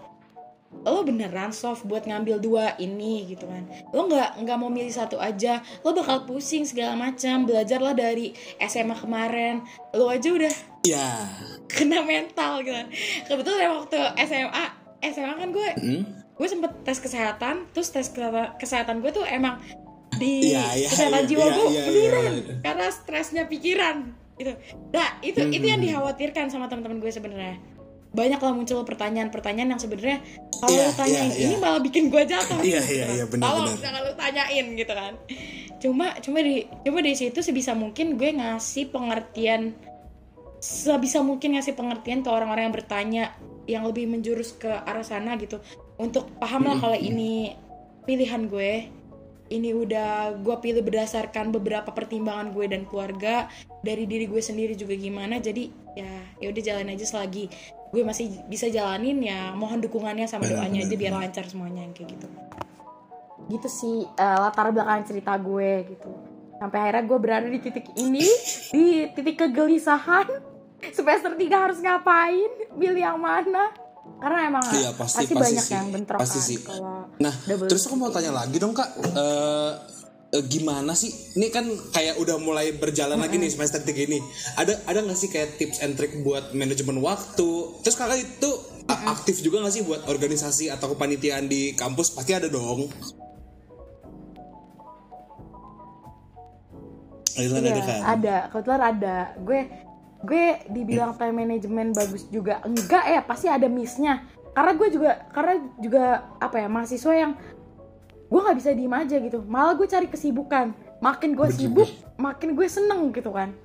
lo 0.71 1.03
beneran 1.03 1.51
soft 1.51 1.83
buat 1.83 2.07
ngambil 2.07 2.39
dua 2.39 2.79
ini 2.79 3.27
gitu 3.27 3.43
kan 3.43 3.67
lo 3.91 4.07
nggak 4.07 4.39
nggak 4.39 4.57
mau 4.57 4.71
milih 4.71 4.89
satu 4.89 5.19
aja 5.19 5.59
lo 5.83 5.91
bakal 5.91 6.23
pusing 6.23 6.63
segala 6.63 6.95
macam 6.95 7.43
belajarlah 7.43 7.91
dari 7.91 8.31
SMA 8.63 8.95
kemarin 8.95 9.61
lo 9.91 10.07
aja 10.07 10.31
udah 10.31 10.55
Ya. 10.81 11.27
kena 11.69 12.01
mental 12.01 12.63
gitu 12.63 12.73
kebetulan 13.27 13.69
waktu 13.77 13.99
SMA 14.25 14.65
SMA 15.11 15.33
kan 15.35 15.49
gue 15.51 15.69
Hmm? 15.77 16.03
gue 16.33 16.47
sempet 16.49 16.71
tes 16.81 16.97
kesehatan 16.97 17.69
terus 17.69 17.93
tes 17.93 18.09
kesehatan, 18.57 19.05
gue 19.05 19.13
tuh 19.13 19.21
emang 19.29 19.61
di 20.17 20.49
Iya, 20.49 20.73
iya, 20.73 20.87
kesehatan 20.89 21.21
iya, 21.21 21.29
jiwa 21.29 21.45
iya, 21.45 21.53
gue 21.53 21.65
iya, 21.69 21.83
menurun 21.85 22.33
iya. 22.33 22.53
karena 22.65 22.87
stresnya 22.89 23.43
pikiran 23.45 23.97
gitu 24.41 24.53
nah 24.89 25.21
itu 25.21 25.39
Hmm, 25.39 25.53
itu 25.53 25.65
yang 25.65 25.81
dikhawatirkan 25.81 26.49
sama 26.49 26.65
teman-teman 26.65 26.97
gue 26.97 27.11
sebenarnya 27.11 27.61
banyak 28.11 28.43
lah 28.43 28.51
muncul 28.51 28.83
pertanyaan-pertanyaan 28.83 29.71
yang 29.71 29.79
sebenarnya 29.79 30.19
kalau 30.59 30.75
Iya, 30.75 30.83
lu 30.83 30.93
tanyain 30.99 31.29
iya, 31.31 31.37
iya. 31.39 31.45
ini 31.47 31.55
malah 31.57 31.79
bikin 31.79 32.11
gue 32.11 32.23
jatuh 32.27 32.59
Iya, 32.59 32.79
gitu 32.83 32.91
iya, 32.91 33.05
kan. 33.07 33.15
iya, 33.15 33.25
benar, 33.31 33.47
benar. 33.55 33.77
jangan 33.79 34.01
lu 34.03 34.13
tanyain 34.19 34.65
gitu 34.75 34.93
kan 34.93 35.13
cuma 35.81 36.05
cuma 36.19 36.37
di 36.43 36.55
cuma 36.83 36.97
dari 36.99 37.15
situ 37.15 37.39
sebisa 37.39 37.71
mungkin 37.73 38.19
gue 38.19 38.29
ngasih 38.35 38.91
pengertian 38.91 39.73
sebisa 40.61 41.25
mungkin 41.25 41.57
ngasih 41.57 41.73
pengertian 41.73 42.21
ke 42.21 42.29
orang-orang 42.29 42.69
yang 42.69 42.75
bertanya 42.75 43.23
yang 43.65 43.83
lebih 43.87 44.05
menjurus 44.05 44.53
ke 44.53 44.69
arah 44.69 45.01
sana 45.01 45.33
gitu 45.39 45.57
untuk 45.97 46.29
paham 46.37 46.67
lah 46.67 46.77
kalau 46.77 46.97
ini 46.97 47.55
pilihan 48.05 48.45
gue 48.45 48.89
ini 49.51 49.75
udah 49.75 50.39
gue 50.39 50.55
pilih 50.63 50.79
berdasarkan 50.81 51.51
beberapa 51.51 51.91
pertimbangan 51.91 52.55
gue 52.55 52.65
dan 52.71 52.87
keluarga. 52.87 53.51
Dari 53.83 54.07
diri 54.07 54.25
gue 54.31 54.39
sendiri 54.39 54.73
juga 54.79 54.95
gimana 54.95 55.43
jadi 55.43 55.67
ya 55.91 56.11
ya 56.39 56.47
udah 56.47 56.63
jalan 56.63 56.87
aja 56.95 57.03
selagi 57.03 57.51
gue 57.91 58.07
masih 58.07 58.31
bisa 58.47 58.71
jalanin 58.71 59.19
ya 59.19 59.51
mohon 59.51 59.83
dukungannya 59.83 60.23
sama 60.23 60.47
doanya 60.47 60.87
aja 60.87 60.95
biar 60.95 61.11
lancar 61.11 61.43
semuanya 61.43 61.83
yang 61.83 61.91
kayak 61.91 62.15
gitu. 62.15 62.27
Gitu 63.51 63.67
sih 63.67 63.97
eh, 64.07 64.37
latar 64.39 64.71
belakang 64.71 65.03
cerita 65.03 65.35
gue 65.35 65.91
gitu. 65.91 66.11
Sampai 66.55 66.77
akhirnya 66.87 67.03
gue 67.03 67.19
berada 67.19 67.47
di 67.51 67.59
titik 67.59 67.91
ini 67.99 68.23
di 68.71 69.11
titik 69.11 69.43
kegelisahan. 69.43 70.47
Semester 70.81 71.37
3 71.37 71.45
harus 71.53 71.77
ngapain? 71.77 72.49
Milih 72.73 73.05
yang 73.05 73.21
mana 73.21 73.69
karena 74.17 74.39
emang 74.45 74.63
Iya, 74.67 74.89
pasti, 74.91 75.17
pasti, 75.21 75.33
pasti 75.33 75.35
banyak 75.35 75.63
sih. 75.63 75.73
yang 75.73 75.87
bentrok 75.89 76.19
Pasti 76.19 76.35
kan 76.35 76.45
sih. 76.45 76.57
kalau 76.59 76.97
Nah, 77.17 77.33
double 77.43 77.67
terus 77.67 77.83
aku 77.83 77.95
mau 77.95 78.09
tanya 78.09 78.31
lagi 78.33 78.57
dong 78.57 78.71
kak, 78.71 78.89
Eh, 78.93 79.71
eh, 80.31 80.43
gimana 80.45 80.91
sih? 80.93 81.09
Ini 81.31 81.47
kan 81.49 81.63
kayak 81.91 82.17
udah 82.17 82.37
mulai 82.37 82.71
berjalan 82.73 83.15
lagi 83.15 83.35
nih 83.35 83.49
semester 83.49 83.79
3 83.79 84.03
ini. 84.03 84.19
Ada 84.55 84.85
ada 84.85 84.99
nggak 85.01 85.15
sih 85.15 85.27
kayak 85.27 85.55
tips 85.55 85.79
and 85.79 85.93
trick 85.93 86.15
buat 86.19 86.51
manajemen 86.51 86.97
waktu? 86.97 87.49
Terus 87.79 87.95
kakak 87.95 88.19
itu 88.19 88.49
a- 88.85 89.11
aktif 89.11 89.39
juga 89.39 89.59
nggak 89.59 89.73
sih 89.73 89.83
buat 89.83 90.05
organisasi 90.05 90.69
atau 90.69 90.91
kepanitiaan 90.91 91.45
di 91.45 91.73
kampus? 91.73 92.11
Pasti 92.11 92.31
ada 92.31 92.47
dong. 92.47 92.89
Ada 97.31 97.47
Iya, 97.49 97.59
ada 97.63 97.81
kan? 97.81 98.01
ada 98.11 98.35
kebetulan 98.47 98.81
ada 98.83 99.15
gue 99.37 99.59
gue 100.21 100.45
dibilang 100.69 101.17
time 101.17 101.45
management 101.45 101.97
bagus 101.97 102.29
juga. 102.29 102.61
Enggak 102.61 103.05
ya 103.09 103.21
pasti 103.25 103.47
ada 103.49 103.65
missnya. 103.65 104.21
Karena 104.51 104.71
gue 104.75 104.87
juga 104.91 105.11
karena 105.31 105.53
juga 105.79 106.03
apa 106.37 106.59
ya 106.59 106.67
mahasiswa 106.67 107.13
yang 107.15 107.31
gue 108.31 108.39
nggak 108.39 108.57
bisa 108.57 108.71
diem 108.75 108.93
aja 108.93 109.17
gitu. 109.17 109.39
Malah 109.47 109.73
gue 109.75 109.87
cari 109.89 110.07
kesibukan. 110.07 110.73
Makin 111.01 111.33
gue 111.33 111.49
sibuk 111.49 111.89
makin 112.21 112.53
gue 112.53 112.67
seneng 112.69 113.09
gitu 113.09 113.33
kan. 113.33 113.57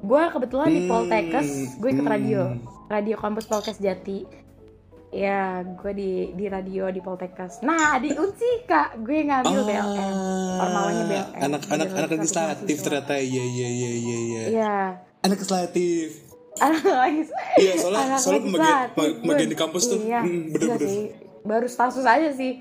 Gue 0.00 0.22
kebetulan 0.32 0.68
di 0.72 0.88
Poltekkes 0.88 1.76
gue 1.76 1.90
ikut 1.92 2.06
radio. 2.08 2.56
Hmm. 2.56 2.64
radio 2.88 3.14
kampus 3.20 3.46
Polkes 3.46 3.78
Jati. 3.78 4.24
Ya 5.10 5.66
gue 5.66 5.92
di 5.92 6.10
di 6.38 6.46
radio 6.46 6.88
di 6.88 7.02
Poltekkes. 7.02 7.60
Nah 7.66 7.98
di 7.98 8.14
Unsi 8.14 8.64
kak 8.64 9.02
gue 9.02 9.26
ngambil 9.26 9.60
BLM 9.66 10.14
Formalnya 10.56 11.04
BLM, 11.04 11.18
Ah, 11.18 11.44
anak 11.50 11.62
anak 11.66 11.88
Badan 11.90 11.98
anak 11.98 12.10
Legislatif 12.14 12.76
ternyata. 12.80 13.14
Iya 13.18 13.44
iya 13.44 13.68
iya 13.68 13.90
iya. 13.90 14.42
Iya. 14.48 15.09
Anak 15.20 15.38
legislatif. 15.38 16.06
Iya, 17.56 17.72
soalnya- 17.76 18.04
anak 18.06 18.18
soalnya 18.18 18.42
pembagian- 18.42 18.88
pembagian 18.92 19.48
di 19.48 19.56
kampus 19.56 19.84
tuh, 19.86 19.98
iya, 19.98 20.20
hmm, 20.20 20.50
bener-bener. 20.50 20.80
iya 20.82 20.90
sih. 20.90 21.06
baru 21.40 21.64
status 21.64 22.04
aja 22.04 22.28
sih 22.30 22.60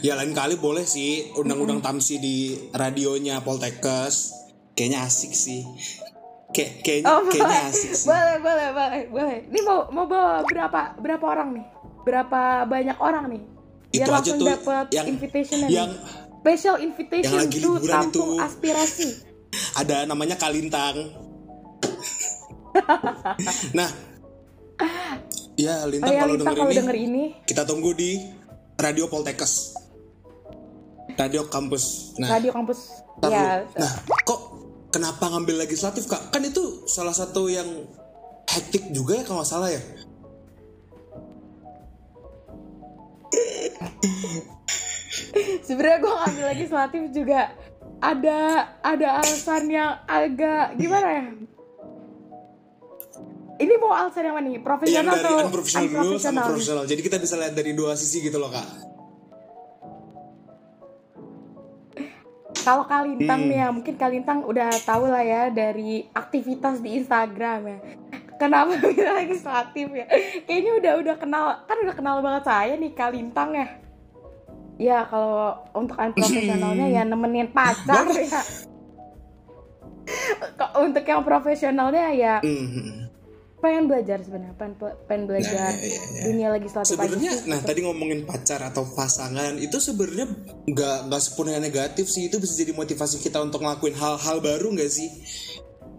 Ya 0.00 0.16
lain 0.16 0.32
kali 0.32 0.56
boleh 0.56 0.82
sih 0.82 1.28
undang-undang 1.34 1.78
tamsi 1.78 2.16
di 2.16 2.36
radionya 2.72 3.38
Poltekkes. 3.38 4.32
Kayaknya 4.72 5.04
asik 5.04 5.30
sih. 5.30 5.60
Kayak 6.50 6.80
kayaknya 6.80 7.06
oh 7.06 7.20
kayaknya 7.22 7.60
asik 7.68 7.92
sih. 7.94 8.06
boleh 8.08 8.36
boleh 8.38 8.68
boleh 8.72 9.00
boleh 9.06 9.36
ini 9.44 9.60
mau 9.60 9.84
mau 9.88 10.04
bawa 10.04 10.40
berapa 10.42 10.96
berapa 10.96 11.24
orang 11.24 11.48
nih 11.52 11.66
berapa 12.00 12.40
banyak 12.64 12.98
orang 12.98 13.24
nih 13.28 13.42
biar 13.86 13.92
Itu 13.92 14.00
aja 14.02 14.12
langsung 14.16 14.38
tuh 14.38 14.48
dapat 14.48 14.84
yang 14.90 15.06
invitation 15.06 15.58
yang 15.68 15.90
special 16.40 16.76
invitation 16.78 17.30
yang 17.30 17.44
lagi 17.44 17.58
liburan 17.60 18.04
itu. 18.08 18.22
aspirasi 18.40 19.08
ada 19.80 19.96
namanya 20.04 20.34
Kalintang. 20.34 20.96
Nah, 23.78 23.90
ya 25.58 25.74
oh 25.84 25.88
Lintang 25.90 26.14
ya 26.14 26.20
kalau 26.22 26.34
Lintang 26.34 26.54
denger 26.54 26.60
kalau 26.60 26.72
ini, 26.72 26.80
denger 26.80 26.96
ini 26.96 27.22
kita 27.44 27.62
tunggu 27.66 27.90
di 27.94 28.10
Radio 28.80 29.06
Poltekkes. 29.12 29.76
Radio 31.20 31.44
kampus. 31.52 32.16
Nah, 32.16 32.32
radio 32.32 32.48
kampus 32.48 33.04
ya. 33.28 33.68
Nah, 33.76 33.92
kok 34.24 34.40
kenapa 34.88 35.28
ngambil 35.28 35.68
legislatif 35.68 36.08
kak? 36.08 36.32
Kan 36.32 36.48
itu 36.48 36.88
salah 36.88 37.12
satu 37.12 37.52
yang 37.52 37.68
hektik 38.48 38.88
juga 38.96 39.20
ya 39.20 39.24
kalau 39.28 39.44
salah 39.44 39.68
ya. 39.68 39.80
sebenarnya 45.66 45.98
gue 46.02 46.12
ngambil 46.12 46.44
legislatif 46.56 47.02
juga 47.14 47.40
ada 48.00 48.38
ada 48.80 49.08
alasan 49.22 49.70
yang 49.70 49.92
agak 50.08 50.76
gimana 50.80 51.08
ya 51.08 51.24
ini 53.60 53.74
mau 53.76 53.92
alasan 53.92 54.24
yang 54.24 54.34
mana 54.34 54.48
nih 54.48 54.56
Yang 54.56 54.64
profesional 54.64 55.12
dari 55.12 55.20
atau 55.20 55.36
unprofessional 55.44 55.84
dulu 55.84 55.94
sama 55.94 56.08
unprofesional 56.08 56.48
profesional. 56.48 56.84
Jadi 56.88 57.00
kita 57.00 57.16
bisa 57.20 57.34
lihat 57.36 57.54
dari 57.54 57.72
dua 57.76 57.92
sisi 57.94 58.24
gitu 58.24 58.40
loh 58.40 58.48
kak. 58.48 58.66
kalau 62.60 62.84
Kalintang 62.84 63.40
Hmm. 63.40 63.48
nih 63.50 63.58
ya 63.58 63.68
mungkin 63.72 63.94
Kalintang 63.96 64.44
udah 64.44 64.68
tahu 64.84 65.08
lah 65.08 65.24
ya 65.24 65.48
dari 65.48 66.04
aktivitas 66.12 66.84
di 66.84 67.00
Instagram 67.00 67.60
ya 67.66 67.78
kenapa 68.36 68.76
bilang 68.84 69.16
legislatif 69.16 69.88
ya 69.90 70.06
kayaknya 70.44 70.72
udah 70.76 70.92
udah 71.00 71.14
kenal 71.16 71.44
kan 71.64 71.76
udah 71.80 71.94
kenal 71.96 72.16
banget 72.20 72.44
saya 72.44 72.74
nih 72.76 72.92
Kalintang 72.92 73.56
ya 73.56 73.66
ya 74.76 74.98
kalau 75.08 75.60
untuk 75.72 75.96
unprofesionalnya 75.96 76.86
ya 76.88 77.02
nemenin 77.04 77.48
pacar 77.48 78.04
ya 78.12 78.40
Kok 80.58 80.72
untuk 80.82 81.04
yang 81.06 81.22
profesionalnya 81.22 82.10
ya 82.12 82.34
Hmm. 82.42 83.09
Pengen 83.60 83.84
belajar 83.86 84.18
sebenarnya 84.20 84.56
pengen, 84.56 84.74
pengen 85.04 85.24
belajar 85.28 85.52
Ya, 85.52 85.76
ya, 85.76 85.84
ya, 85.84 86.00
ya. 86.00 86.22
dunia 86.26 86.48
legislatif 86.50 86.96
Sebenarnya, 86.96 87.32
sih. 87.36 87.48
nah 87.48 87.60
tadi 87.60 87.84
ngomongin 87.84 88.24
pacar 88.24 88.60
atau 88.64 88.88
pasangan 88.90 89.56
itu 89.56 89.76
sebenarnya 89.76 90.26
nggak 90.64 90.96
nggak 91.06 91.20
sepenuhnya 91.20 91.60
negatif 91.60 92.08
sih. 92.08 92.26
Itu 92.26 92.40
bisa 92.40 92.56
jadi 92.56 92.72
motivasi 92.72 93.20
kita 93.20 93.38
untuk 93.38 93.60
ngelakuin 93.60 93.94
hal-hal 93.94 94.40
baru 94.40 94.72
nggak 94.72 94.90
sih? 94.90 95.08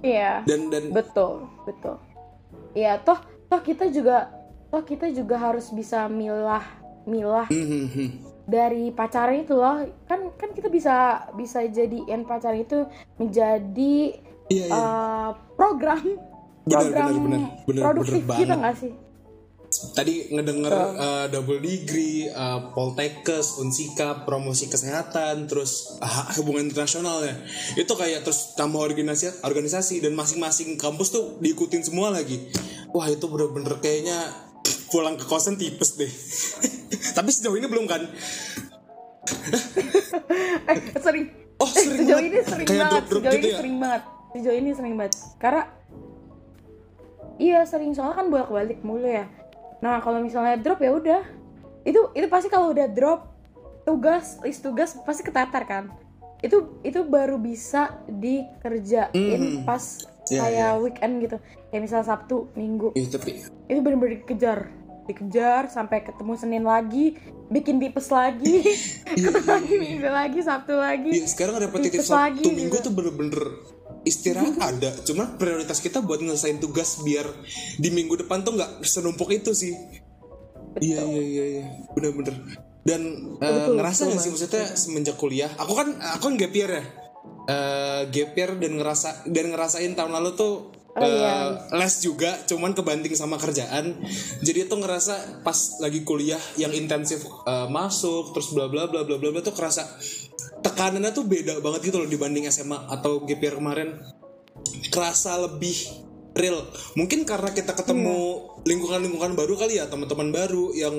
iya 0.02 0.42
Dan 0.44 0.74
dan 0.74 0.90
betul 0.90 1.46
betul 1.62 2.02
ya 2.74 2.98
toh 2.98 3.22
toh 3.46 3.62
kita 3.62 3.86
juga 3.88 4.34
toh 4.68 4.82
kita 4.82 5.14
juga 5.14 5.38
harus 5.38 5.70
bisa 5.70 6.10
milah 6.10 6.66
milah 7.06 7.46
Hmm, 7.46 7.68
hmm, 7.68 7.86
hmm. 7.94 8.10
dari 8.48 8.90
pacaran 8.90 9.46
itu 9.46 9.54
loh 9.54 9.86
kan 10.10 10.34
kan 10.34 10.50
kita 10.52 10.74
bisa 10.74 10.94
bisa 11.38 11.62
jadiin 11.64 12.26
pacaran 12.26 12.66
itu 12.66 12.82
menjadi 13.16 14.18
Iya, 14.50 14.66
iya. 14.68 14.74
uh, 14.74 15.30
program 15.56 16.02
Program 16.62 17.10
benar, 17.10 17.22
benar. 17.22 17.42
Benar, 17.66 17.84
produktif 17.90 18.22
benar 18.24 18.38
kita 18.38 18.54
banget. 18.54 18.62
nggak 18.62 18.76
sih 18.78 18.94
Tadi 19.72 20.36
ngedenger 20.36 20.76
uh, 20.76 21.26
double 21.32 21.64
degree, 21.64 22.28
uh, 22.28 22.76
Poltekkes, 22.76 23.56
Unsika, 23.56 24.28
promosi 24.28 24.68
kesehatan, 24.68 25.48
terus 25.48 25.96
uh, 26.04 26.28
hubungan 26.38 26.68
internasional 26.68 27.24
ya. 27.24 27.40
Itu 27.80 27.96
kayak 27.96 28.28
terus 28.28 28.52
tambah 28.60 28.84
organisasi, 28.84 29.42
organisasi 29.48 30.04
dan 30.04 30.12
masing-masing 30.12 30.76
kampus 30.76 31.16
tuh 31.16 31.40
diikutin 31.40 31.88
semua 31.88 32.12
lagi. 32.12 32.52
Wah 32.92 33.08
itu 33.08 33.24
bener-bener 33.32 33.80
kayaknya 33.80 34.20
pulang 34.92 35.16
ke 35.16 35.24
kosan 35.24 35.56
tipes 35.56 35.96
deh. 35.96 36.12
Tapi 37.18 37.30
sejauh 37.32 37.56
ini 37.56 37.72
belum 37.72 37.88
kan? 37.88 38.04
eh 40.68 40.78
sering 41.00 41.26
Oh, 41.62 41.70
eh, 41.70 41.74
sering 41.78 41.98
sejauh 42.02 42.18
banget. 42.20 42.32
ini 42.34 42.40
sering 42.44 42.68
Kayak 42.68 42.82
banget 42.84 43.04
sejauh 43.08 43.22
gitu 43.22 43.38
ini 43.38 43.48
ya? 43.48 43.58
sering 43.62 43.76
banget 43.80 44.02
sejauh 44.32 44.58
ini 44.58 44.70
sering 44.74 44.96
banget 44.98 45.14
karena 45.38 45.62
iya 47.42 47.66
sering. 47.66 47.92
Soalnya 47.92 48.16
kan 48.16 48.28
bolak 48.30 48.50
balik 48.50 48.80
mulu 48.82 49.10
ya. 49.10 49.26
Nah 49.82 49.98
kalau 49.98 50.22
misalnya 50.22 50.56
drop 50.56 50.78
ya 50.78 50.94
udah. 50.94 51.22
Itu 51.82 52.14
itu 52.14 52.30
pasti 52.30 52.48
kalau 52.48 52.70
udah 52.70 52.86
drop 52.88 53.26
tugas 53.82 54.38
list 54.40 54.62
tugas 54.62 54.94
pasti 55.02 55.26
ketatar 55.26 55.66
kan. 55.66 55.90
Itu 56.40 56.78
itu 56.82 57.02
baru 57.04 57.36
bisa 57.36 57.98
dikerjain 58.08 59.12
Hmm. 59.42 59.66
pas 59.66 59.82
Iya, 60.30 60.38
kayak 60.38 60.54
iya. 60.72 60.80
weekend 60.80 61.14
gitu. 61.20 61.38
Kayak 61.68 61.82
misal 61.82 62.02
sabtu 62.02 62.48
minggu. 62.54 62.94
Iya 62.94 63.08
tapi 63.12 63.42
itu 63.42 63.80
bener-bener 63.82 64.22
dikejar. 64.22 64.70
Dikejar 65.02 65.68
sampai 65.68 66.06
ketemu 66.06 66.34
senin 66.36 66.64
lagi 66.64 67.18
bikin 67.50 67.82
tipes 67.82 68.08
lagi. 68.08 68.64
Ketemu 69.12 69.44
lagi 69.44 69.74
minggu 69.76 70.08
lagi 70.08 70.40
sabtu 70.40 70.72
lagi 70.72 71.12
Iya 71.12 71.28
sekarang 71.28 71.60
repetitif 71.60 72.00
Tipes 72.00 72.14
lagi 72.14 72.48
Sabtu 72.48 72.56
Minggu 72.56 72.78
gitu. 72.80 72.86
tuh 72.88 72.94
bener-bener 72.96 73.44
istirahat 74.04 74.58
ada. 74.58 74.92
Cuma 75.06 75.38
prioritas 75.38 75.80
kita 75.80 76.02
buat 76.02 76.20
ngelesain 76.22 76.58
tugas 76.58 77.02
biar 77.06 77.28
di 77.78 77.90
minggu 77.94 78.26
depan 78.26 78.42
tuh 78.42 78.58
nggak 78.58 78.82
senumpuk 78.86 79.30
itu 79.32 79.52
sih. 79.54 79.74
Iya 80.80 81.04
iya 81.04 81.24
iya 81.24 81.46
iya. 81.60 81.66
Bener-bener. 81.94 82.36
Dan 82.82 83.02
eh, 83.38 83.46
Betul, 83.46 83.78
ngerasa 83.78 84.02
betul 84.08 84.14
gak 84.18 84.22
sih 84.24 84.32
maksudnya 84.34 84.66
semenjak 84.74 85.16
kuliah? 85.20 85.52
Aku 85.62 85.74
kan 85.78 85.94
aku 86.00 86.34
kan 86.34 86.36
gap 86.40 86.54
year 86.56 86.72
ya. 86.72 86.84
Eh, 87.42 88.02
Gap 88.10 88.32
year 88.38 88.52
dan 88.58 88.72
ngerasa 88.80 89.30
dan 89.30 89.46
ngerasain 89.54 89.94
tahun 89.94 90.14
lalu 90.16 90.32
tuh 90.38 90.54
Oh, 90.92 91.08
eh, 91.08 91.08
iya. 91.08 91.56
les 91.72 92.04
juga 92.04 92.36
cuman 92.52 92.76
kebanting 92.76 93.16
sama 93.16 93.40
kerjaan. 93.40 93.96
Jadi 94.44 94.68
tuh 94.68 94.84
ngerasa 94.84 95.40
pas 95.40 95.56
lagi 95.80 96.04
kuliah 96.04 96.42
yang 96.60 96.76
intensif 96.76 97.24
eh, 97.48 97.68
masuk 97.72 98.36
terus 98.36 98.52
bla 98.52 98.68
bla 98.68 98.92
bla 98.92 99.08
bla 99.08 99.16
bla 99.16 99.32
bla 99.32 99.40
tuh 99.40 99.56
kerasa 99.56 99.88
tekanannya 100.62 101.12
tuh 101.12 101.26
beda 101.26 101.58
banget 101.60 101.90
gitu 101.90 101.98
loh 101.98 102.10
dibanding 102.10 102.46
SMA 102.48 102.78
atau 102.88 103.22
GP 103.22 103.58
kemarin. 103.58 103.98
Kerasa 104.90 105.38
lebih 105.40 105.74
real. 106.34 106.62
Mungkin 106.94 107.26
karena 107.26 107.50
kita 107.50 107.74
ketemu 107.74 108.18
lingkungan-lingkungan 108.64 109.34
baru 109.34 109.58
kali 109.58 109.82
ya 109.82 109.88
teman-teman 109.88 110.30
baru 110.30 110.72
yang 110.72 110.96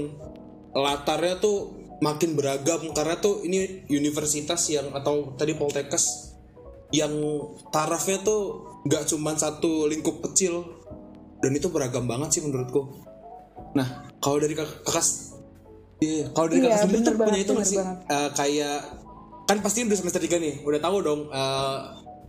latarnya 0.73 1.39
tuh 1.39 1.79
makin 2.01 2.35
beragam. 2.35 2.91
Karena 2.91 3.17
tuh 3.17 3.43
ini 3.43 3.87
universitas 3.89 4.67
yang 4.69 4.91
atau 4.93 5.35
tadi 5.35 5.55
Poltekkes 5.55 6.35
yang 6.93 7.13
tarafnya 7.71 8.21
tuh 8.21 8.41
nggak 8.85 9.09
cuma 9.09 9.33
satu 9.33 9.87
lingkup 9.87 10.21
kecil. 10.23 10.67
Dan 11.39 11.55
itu 11.55 11.71
beragam 11.71 12.07
banget 12.07 12.39
sih 12.39 12.43
menurutku. 12.43 13.03
Nah 13.75 14.11
kalau 14.19 14.39
dari 14.39 14.55
kak- 14.55 14.83
kakak 14.83 15.07
iya 15.99 16.27
kalau 16.31 16.47
dari 16.47 16.61
Iya, 16.61 16.67
kakak 16.69 16.83
sendiri 16.83 17.03
tuh 17.03 17.15
punya 17.17 17.39
itu 17.39 17.53
nggak 17.53 17.59
bener 17.59 17.67
sih? 17.67 17.79
banget. 17.79 17.99
Eh, 18.07 18.31
kayak 18.33 18.79
kan 19.53 19.61
pasti 19.61 19.85
udah 19.85 19.99
semester 20.01 20.25
3 20.25 20.41
nih. 20.41 20.55
Udah 20.65 20.81
tahu 20.81 20.97
dong 21.05 21.21
eh, 21.29 21.79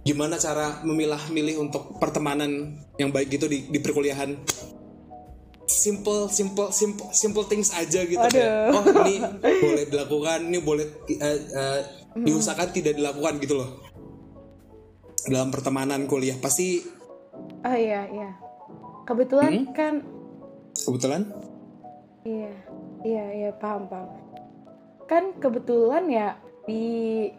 gimana 0.03 0.36
cara 0.36 0.83
memilah-milih 0.83 1.55
untuk 1.63 1.95
pertemanan 1.95 2.75
yang 2.99 3.15
baik 3.15 3.31
gitu 3.31 3.47
di, 3.47 3.71
di 3.71 3.79
perkuliahan. 3.79 4.36
Simple 5.63 6.27
simple 6.27 6.75
simple 6.75 7.07
simple 7.15 7.47
things 7.47 7.71
aja 7.71 8.03
gitu 8.03 8.19
kayak 8.19 8.75
Aduh. 8.75 8.75
oh 8.75 8.83
ini 9.07 9.15
boleh 9.39 9.83
dilakukan 9.88 10.39
ini 10.43 10.59
boleh 10.59 10.86
eh, 11.07 11.39
eh, 11.39 11.81
diusahakan 12.19 12.75
tidak 12.75 12.99
dilakukan 12.99 13.39
gitu 13.39 13.63
loh. 13.63 13.79
Dalam 15.23 15.47
pertemanan 15.47 16.03
kuliah. 16.03 16.36
Pasti 16.36 16.83
oh 17.63 17.77
iya 17.79 18.03
iya. 18.12 18.36
Kebetulan 19.07 19.63
Hmm? 19.63 19.71
kan 19.71 19.93
kebetulan? 20.75 21.31
Iya 22.27 22.51
iya 23.07 23.25
iya 23.31 23.49
paham 23.55 23.88
paham. 23.88 24.12
Kan 25.07 25.23
kebetulan 25.39 26.12
ya 26.12 26.42
di 26.67 27.30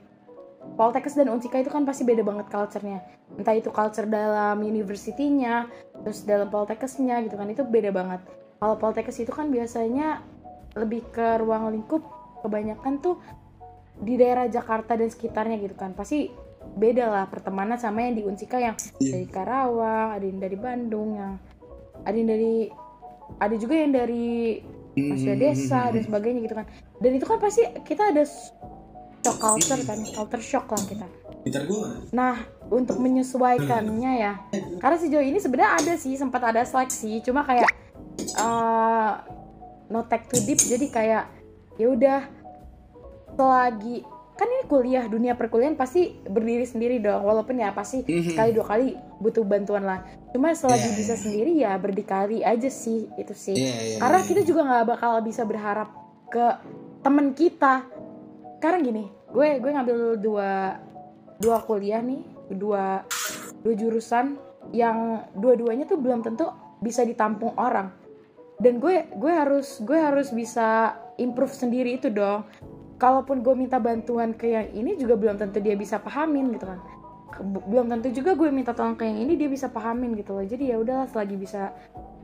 Poltekkes 0.75 1.15
dan 1.15 1.29
Unsika 1.29 1.61
itu 1.61 1.69
kan 1.69 1.85
pasti 1.85 2.09
beda 2.09 2.25
banget 2.25 2.49
culture-nya. 2.49 3.05
Entah 3.37 3.55
itu 3.55 3.69
culture 3.69 4.09
dalam 4.09 4.65
university-nya 4.65 5.69
terus 6.03 6.25
dalam 6.25 6.49
Poltekkesnya 6.49 7.21
gitu 7.25 7.37
kan 7.37 7.49
itu 7.53 7.63
beda 7.63 7.93
banget. 7.93 8.25
Kalau 8.59 8.77
Poltekkes 8.81 9.21
itu 9.21 9.31
kan 9.31 9.53
biasanya 9.53 10.25
lebih 10.75 11.05
ke 11.13 11.39
ruang 11.39 11.71
lingkup 11.71 12.03
kebanyakan 12.43 12.99
tuh 12.99 13.21
di 14.01 14.19
daerah 14.19 14.51
Jakarta 14.51 14.97
dan 14.99 15.07
sekitarnya 15.13 15.61
gitu 15.61 15.77
kan. 15.77 15.93
Pasti 15.93 16.33
beda 16.65 17.13
lah 17.13 17.25
pertemanan 17.29 17.77
sama 17.77 18.09
yang 18.09 18.17
di 18.17 18.23
Unsika 18.25 18.57
yang 18.57 18.75
Iya. 18.99 19.21
dari 19.21 19.27
Karawang 19.29 20.09
ada 20.17 20.25
yang 20.25 20.41
dari 20.41 20.57
Bandung 20.57 21.09
yang 21.15 21.33
ada 22.03 22.17
yang 22.17 22.29
dari 22.29 22.55
ada 23.39 23.55
juga 23.57 23.75
yang 23.79 23.93
dari 23.93 24.61
maksudnya 24.95 25.37
desa 25.39 25.91
dan 25.91 26.03
sebagainya 26.03 26.41
gitu 26.47 26.57
kan. 26.57 26.67
Dan 26.99 27.11
itu 27.15 27.25
kan 27.27 27.39
pasti 27.43 27.63
kita 27.85 28.15
ada 28.15 28.23
shock 29.25 29.41
culture 29.41 29.81
kan 29.89 29.99
culture 30.05 30.45
shock 30.45 30.69
lah 30.69 30.85
kita. 30.85 31.07
Nah, 32.13 32.45
untuk 32.69 33.01
menyesuaikannya 33.01 34.13
ya, 34.21 34.33
karena 34.81 34.97
sejauh 35.01 35.25
ini 35.25 35.41
sebenarnya 35.41 35.73
ada 35.81 35.95
sih 35.97 36.17
sempat 36.17 36.45
ada 36.45 36.61
seleksi, 36.65 37.25
cuma 37.25 37.45
kayak 37.45 37.69
eh 38.21 39.13
no 39.89 40.05
tech 40.09 40.29
to 40.29 40.41
deep, 40.45 40.61
jadi 40.61 40.87
kayak 40.89 41.25
ya 41.81 41.87
udah 41.93 42.21
selagi 43.37 44.07
kan 44.35 44.51
ini 44.51 44.65
kuliah 44.67 45.07
dunia 45.07 45.39
perkuliahan 45.39 45.79
pasti 45.79 46.19
berdiri 46.27 46.67
sendiri 46.67 46.97
dong, 46.99 47.23
walaupun 47.23 47.55
ya 47.61 47.71
pasti 47.71 48.03
sekali 48.03 48.51
dua 48.51 48.67
kali 48.67 48.99
butuh 49.23 49.47
bantuan 49.47 49.87
lah. 49.87 50.03
Cuma 50.35 50.51
selagi 50.51 50.91
Iya, 50.91 50.99
bisa 50.99 51.15
sendiri 51.15 51.53
ya 51.63 51.79
berdikari 51.79 52.43
aja 52.43 52.67
sih. 52.67 53.07
Itu 53.15 53.31
sih. 53.31 53.55
Iya, 53.55 53.77
iya, 53.79 53.97
karena 54.03 54.21
iya. 54.21 54.27
kita 54.27 54.43
juga 54.43 54.61
nggak 54.67 54.87
bakal 54.91 55.23
bisa 55.23 55.47
berharap 55.47 55.95
ke 56.35 56.47
temen 57.07 57.31
kita. 57.39 57.87
Sekarang 58.59 58.81
gini, 58.83 59.07
gue 59.35 59.49
gue 59.59 59.71
ngambil 59.75 59.99
dua 60.23 60.79
dua 61.43 61.59
kuliah 61.67 61.99
nih 61.99 62.23
dua 62.55 63.03
dua 63.67 63.75
jurusan 63.75 64.39
yang 64.71 65.27
dua-duanya 65.35 65.85
tuh 65.91 65.99
belum 65.99 66.23
tentu 66.23 66.49
bisa 66.79 67.03
ditampung 67.03 67.53
orang. 67.59 67.91
Dan 68.63 68.79
gue 68.79 69.11
gue 69.19 69.33
harus 69.35 69.83
gue 69.83 69.99
harus 69.99 70.31
bisa 70.31 70.95
improve 71.19 71.53
sendiri 71.53 71.99
itu 71.99 72.09
dong. 72.09 72.47
Kalaupun 72.97 73.43
gue 73.43 73.55
minta 73.59 73.83
bantuan 73.83 74.33
ke 74.33 74.55
yang 74.55 74.71
ini 74.71 74.95
juga 74.95 75.19
belum 75.19 75.37
tentu 75.37 75.59
dia 75.59 75.75
bisa 75.75 75.99
pahamin 75.99 76.55
gitu 76.55 76.71
kan. 76.71 76.79
Belum 77.67 77.91
tentu 77.91 78.15
juga 78.15 78.39
gue 78.39 78.49
minta 78.55 78.71
tolong 78.71 78.95
ke 78.95 79.03
yang 79.03 79.19
ini 79.19 79.35
dia 79.35 79.51
bisa 79.51 79.67
pahamin 79.67 80.15
gitu 80.15 80.39
loh. 80.39 80.47
Jadi 80.47 80.71
ya 80.71 80.79
udahlah 80.79 81.11
selagi 81.11 81.35
bisa 81.35 81.75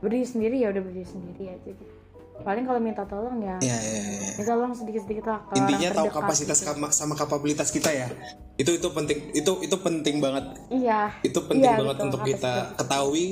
berdiri 0.01 0.25
sendiri 0.25 0.55
ya 0.63 0.73
udah 0.73 0.81
berdiri 0.81 1.05
sendiri 1.05 1.43
aja 1.53 1.71
gitu 1.77 2.00
paling 2.41 2.63
kalau 2.63 2.79
minta 2.79 3.03
tolong 3.03 3.37
ya 3.39 3.55
Iya, 3.59 3.77
iya, 3.77 4.01
iya. 4.03 4.29
minta 4.35 4.51
tolong 4.51 4.73
sedikit-sedikit 4.73 5.25
lah 5.25 5.39
ke 5.45 5.53
Intinya 5.55 5.89
tahu 5.93 6.07
kapasitas 6.11 6.57
gitu. 6.59 6.73
sama 6.89 7.13
kapabilitas 7.13 7.69
kita 7.69 7.89
ya. 7.89 8.07
Itu 8.55 8.73
itu 8.73 8.87
penting. 8.89 9.31
Itu 9.31 9.57
itu 9.59 9.75
penting 9.75 10.19
banget. 10.19 10.45
iya 10.69 11.13
Itu 11.21 11.45
penting 11.45 11.65
Iya, 11.65 11.79
banget 11.79 11.97
betul, 11.97 12.07
untuk 12.09 12.21
kita 12.25 12.53
ketahui 12.75 13.25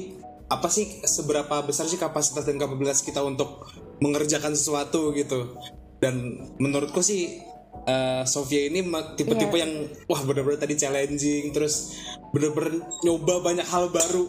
apa 0.49 0.67
sih 0.67 0.85
seberapa 1.03 1.61
besar 1.61 1.85
sih 1.85 1.95
kapasitas 1.95 2.41
dan 2.43 2.57
kapabilitas 2.57 3.01
kita 3.01 3.21
untuk 3.21 3.69
mengerjakan 3.99 4.53
sesuatu 4.53 5.11
gitu. 5.11 5.53
Dan 5.99 6.15
menurutku 6.57 6.99
sih 6.99 7.43
eh, 7.85 8.23
Sofia 8.23 8.65
ini 8.65 8.81
tipe-tipe 9.13 9.53
Iya. 9.53 9.63
yang 9.65 9.73
wah 10.05 10.21
bener-bener 10.23 10.57
tadi 10.57 10.73
challenging 10.73 11.51
terus 11.51 11.95
bener-bener 12.29 12.81
nyoba 13.01 13.41
banyak 13.41 13.65
hal 13.65 13.89
baru 13.89 14.25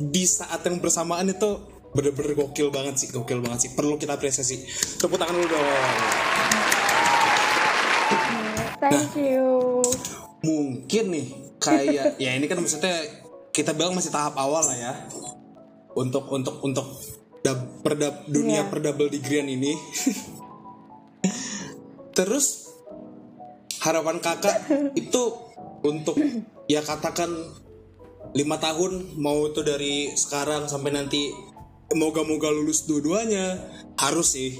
di 0.00 0.24
saat 0.24 0.64
yang 0.64 0.80
bersamaan 0.80 1.28
itu 1.28 1.79
bener-bener 1.90 2.32
gokil 2.34 2.70
banget 2.70 2.94
sih 2.96 3.08
gokil 3.10 3.40
banget 3.40 3.66
sih. 3.66 3.70
Perlu 3.74 3.96
kita 3.96 4.14
apresiasi. 4.14 4.62
Tepuk 4.96 5.16
tangan 5.16 5.34
dulu 5.34 5.46
dong. 5.48 5.66
Thank 8.80 9.12
you. 9.14 9.46
mungkin 10.40 11.12
nih 11.12 11.26
kayak 11.60 12.16
ya 12.22 12.32
ini 12.32 12.48
kan 12.48 12.56
maksudnya 12.56 12.96
kita 13.52 13.76
bilang 13.76 13.92
masih 13.92 14.08
tahap 14.08 14.32
awal 14.34 14.64
lah 14.64 14.72
ya. 14.74 14.92
Untuk 15.92 16.30
untuk 16.30 16.62
untuk 16.62 16.86
dab- 17.42 17.82
perdap 17.82 18.24
dunia 18.24 18.64
Iya. 18.64 18.70
perdouble 18.70 19.10
degreean 19.10 19.50
ini. 19.50 19.76
Terus 22.16 22.72
harapan 23.80 24.20
kakak 24.20 24.64
itu 25.00 25.22
untuk 25.80 26.16
ya 26.66 26.80
katakan 26.80 27.28
lima 28.32 28.56
tahun 28.56 29.18
mau 29.18 29.44
itu 29.44 29.60
dari 29.60 30.12
sekarang 30.14 30.68
sampai 30.68 30.94
nanti 30.94 31.32
moga-moga 31.92 32.48
lulus 32.48 32.84
dua-duanya 32.84 33.56
harus 33.96 34.32
sih 34.32 34.56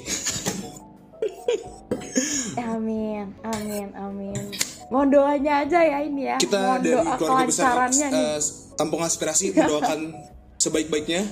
Eh, 2.50 2.66
amin, 2.66 3.30
amin, 3.40 3.88
amin. 3.94 4.42
Mohon 4.90 5.08
doanya 5.08 5.62
aja 5.62 5.80
ya 5.80 5.98
ini 6.02 6.26
ya. 6.26 6.36
kita 6.36 6.58
Mohon 6.58 6.80
dari 6.82 6.92
doa 6.92 7.12
keluarga 7.16 7.46
besar 7.46 7.74
nih. 7.88 8.08
eh, 8.10 8.38
tampung 8.74 9.00
aspirasi 9.00 9.52
mendoakan 9.52 10.00
sebaik-baiknya 10.56 11.20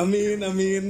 amin 0.00 0.38
amin 0.40 0.84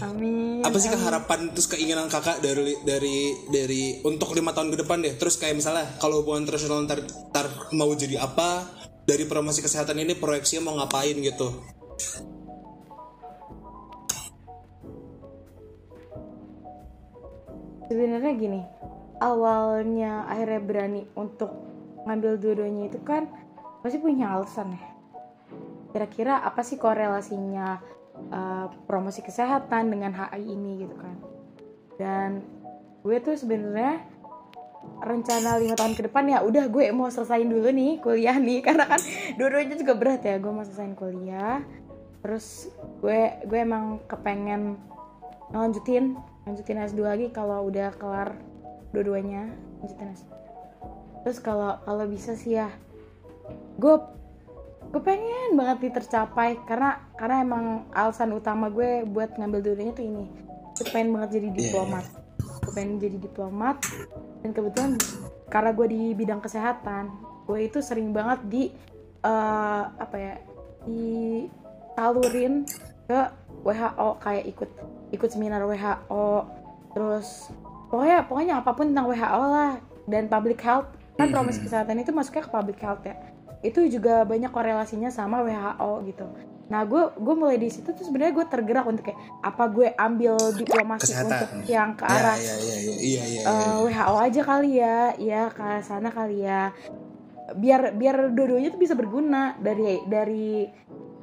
Amin. 0.00 0.58
apa 0.60 0.74
sih 0.74 0.88
harapan 0.90 1.50
terus 1.50 1.66
keinginan 1.66 2.08
kakak 2.08 2.40
dari 2.40 2.74
dari 2.82 3.32
dari 3.46 3.82
untuk 4.02 4.32
lima 4.32 4.50
tahun 4.50 4.72
ke 4.72 4.76
depan 4.82 5.00
deh 5.00 5.12
terus 5.14 5.36
kayak 5.36 5.54
misalnya 5.54 5.84
kalau 5.98 6.22
hubungan 6.22 6.42
internasional 6.42 6.82
ntar, 6.82 6.98
ntar 7.30 7.46
mau 7.72 7.90
jadi 7.92 8.18
apa 8.18 8.64
dari 9.04 9.22
promosi 9.22 9.60
kesehatan 9.60 9.98
ini 9.98 10.14
proyeksinya 10.14 10.62
mau 10.62 10.74
ngapain 10.78 11.14
gitu 11.14 11.46
Sebenarnya 17.88 18.32
gini, 18.36 18.60
awalnya 19.18 20.28
akhirnya 20.28 20.60
berani 20.60 21.02
untuk 21.16 21.50
ngambil 22.04 22.36
dua-duanya 22.36 22.92
itu 22.92 23.00
kan 23.00 23.26
pasti 23.80 23.96
punya 23.96 24.36
alasan 24.36 24.76
ya. 24.76 24.84
Kira-kira 25.96 26.44
apa 26.44 26.60
sih 26.60 26.76
korelasinya 26.76 27.80
uh, 28.28 28.66
promosi 28.84 29.24
kesehatan 29.24 29.88
dengan 29.88 30.12
HI 30.12 30.44
ini 30.44 30.84
gitu 30.84 30.94
kan? 31.00 31.16
Dan 31.96 32.30
gue 33.00 33.16
tuh 33.24 33.40
sebenarnya 33.40 34.04
rencana 34.98 35.58
lima 35.58 35.74
tahun 35.74 35.94
ke 35.94 36.02
depan 36.10 36.24
ya 36.30 36.38
udah 36.42 36.70
gue 36.70 36.90
mau 36.94 37.10
selesain 37.10 37.46
dulu 37.46 37.70
nih 37.70 37.98
kuliah 38.02 38.36
nih 38.38 38.62
karena 38.66 38.86
kan 38.86 39.00
dua-duanya 39.36 39.74
juga 39.78 39.94
berat 39.94 40.22
ya 40.26 40.38
gue 40.38 40.50
mau 40.50 40.64
selesain 40.66 40.94
kuliah 40.94 41.62
terus 42.22 42.70
gue 43.02 43.42
gue 43.46 43.58
emang 43.58 44.02
kepengen 44.10 44.78
lanjutin 45.54 46.18
lanjutin 46.48 46.80
S2 46.80 47.00
lagi 47.04 47.26
kalau 47.28 47.68
udah 47.68 47.92
kelar 48.00 48.32
dua-duanya. 48.96 49.52
Lanjutin 49.84 50.16
S2 50.16 50.28
terus 51.18 51.44
kalau 51.44 51.76
kalau 51.84 52.08
bisa 52.08 52.32
sih 52.38 52.56
ya 52.56 52.72
gue 53.76 53.94
gue 54.88 55.02
pengen 55.04 55.60
banget 55.60 55.76
nih 55.84 55.94
tercapai. 56.00 56.56
Karena 56.64 57.04
karena 57.20 57.44
emang 57.44 57.64
alasan 57.92 58.32
utama 58.32 58.72
gue 58.72 59.04
buat 59.04 59.36
ngambil 59.36 59.60
dua-duanya 59.60 59.92
tuh 59.92 60.08
ini. 60.08 60.24
Gue 60.80 60.86
pengen 60.88 61.12
banget 61.12 61.36
jadi 61.36 61.48
diplomat. 61.52 62.04
Gue 62.64 62.72
pengen 62.72 62.96
jadi 62.96 63.18
diplomat. 63.20 63.76
Dan 64.40 64.50
kebetulan 64.56 64.96
karena 65.52 65.70
gue 65.72 65.86
di 65.88 66.02
bidang 66.12 66.40
kesehatan 66.44 67.10
gue 67.48 67.64
itu 67.64 67.80
sering 67.80 68.12
banget 68.12 68.40
di 68.44 68.62
eh, 69.24 69.82
apa 69.88 70.16
ya 70.20 70.34
ditalurin 70.84 72.68
ke 73.08 73.20
WHO 73.64 74.08
kayak 74.20 74.44
ikut 74.52 74.70
ikut 75.12 75.28
seminar 75.32 75.64
WHO 75.64 76.28
terus 76.92 77.52
pokoknya 77.88 78.24
pokoknya 78.28 78.54
apa 78.60 78.70
pun 78.76 78.92
tentang 78.92 79.08
WHO 79.08 79.42
lah 79.48 79.72
dan 80.08 80.26
public 80.26 80.58
health. 80.64 80.88
Kan 81.18 81.34
promosi 81.34 81.58
kesehatan 81.58 81.98
itu 81.98 82.14
masuknya 82.14 82.46
ke 82.46 82.50
public 82.54 82.78
health 82.78 83.02
ya. 83.02 83.18
Itu 83.60 83.82
juga 83.90 84.22
banyak 84.22 84.54
korelasinya 84.54 85.10
sama 85.10 85.42
WHO 85.42 85.90
gitu. 86.06 86.26
Nah 86.68 86.84
gue 86.84 87.10
gue 87.16 87.34
mulai 87.34 87.58
di 87.58 87.68
situ 87.72 87.90
tuh 87.90 88.04
sebenarnya 88.06 88.38
gue 88.38 88.46
tergerak 88.46 88.86
untuk 88.86 89.08
kayak 89.08 89.18
apa 89.40 89.64
gue 89.72 89.88
ambil 89.98 90.36
diplomasi 90.54 91.10
Kesehatan. 91.10 91.32
untuk 91.32 91.48
yang 91.66 91.90
ke 91.96 92.04
arah 92.04 92.36
ya 92.36 92.54
ya 92.54 92.76
ya 92.76 92.94
iya 93.00 93.22
iya 93.24 93.40
eh, 93.48 93.76
WHO 93.82 94.14
aja 94.14 94.40
kali 94.46 94.70
ya. 94.78 94.98
Ya 95.18 95.42
ke 95.50 95.68
sana 95.82 96.08
kali 96.14 96.46
ya. 96.46 96.70
Biar 97.56 97.96
biar 97.96 98.30
dua-duanya 98.30 98.70
tuh 98.70 98.80
bisa 98.80 98.94
berguna 98.94 99.56
dari 99.58 100.04
dari 100.06 100.68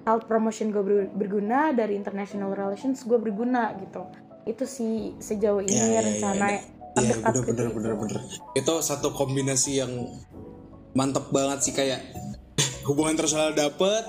health 0.05 0.25
promotion 0.25 0.69
gue 0.69 0.79
ber- 0.79 1.11
berguna 1.11 1.73
dari 1.73 1.93
international 1.93 2.53
relations 2.53 3.01
gue 3.01 3.17
berguna 3.17 3.73
gitu. 3.75 4.05
Itu 4.45 4.63
sih 4.63 5.17
sejauh 5.17 5.59
ini 5.59 5.73
Ya, 5.73 5.83
ya, 5.83 5.91
ya, 5.91 6.01
rencana 6.03 6.45
ya. 6.47 6.61
Iya 6.95 7.13
terdekat 7.19 7.33
bener 7.43 7.43
bener 7.43 7.67
bener 7.73 7.93
bener. 7.97 8.19
Itu 8.53 8.73
satu 8.79 9.11
kombinasi 9.11 9.71
yang 9.75 9.91
mantep 10.93 11.27
banget 11.27 11.59
sih 11.61 11.73
kayak 11.73 11.99
hubungan 12.85 13.17
internasional 13.17 13.51
dapet 13.51 14.05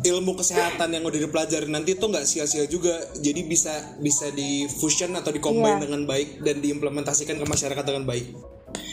ilmu 0.00 0.36
kesehatan 0.36 0.92
yang 0.92 1.02
udah 1.02 1.18
dipelajarin. 1.18 1.72
Nanti 1.72 1.96
tuh 1.96 2.06
nggak 2.06 2.22
sia-sia 2.22 2.68
juga. 2.68 2.92
Jadi 3.18 3.42
bisa 3.42 3.72
bisa 3.98 4.30
di 4.30 4.68
fusion 4.70 5.10
atau 5.12 5.32
di 5.32 5.40
combine 5.40 5.74
Iya. 5.74 5.84
dengan 5.84 6.02
baik 6.04 6.44
dan 6.44 6.60
diimplementasikan 6.60 7.34
ke 7.34 7.44
masyarakat 7.44 7.82
dengan 7.82 8.04
baik. 8.04 8.26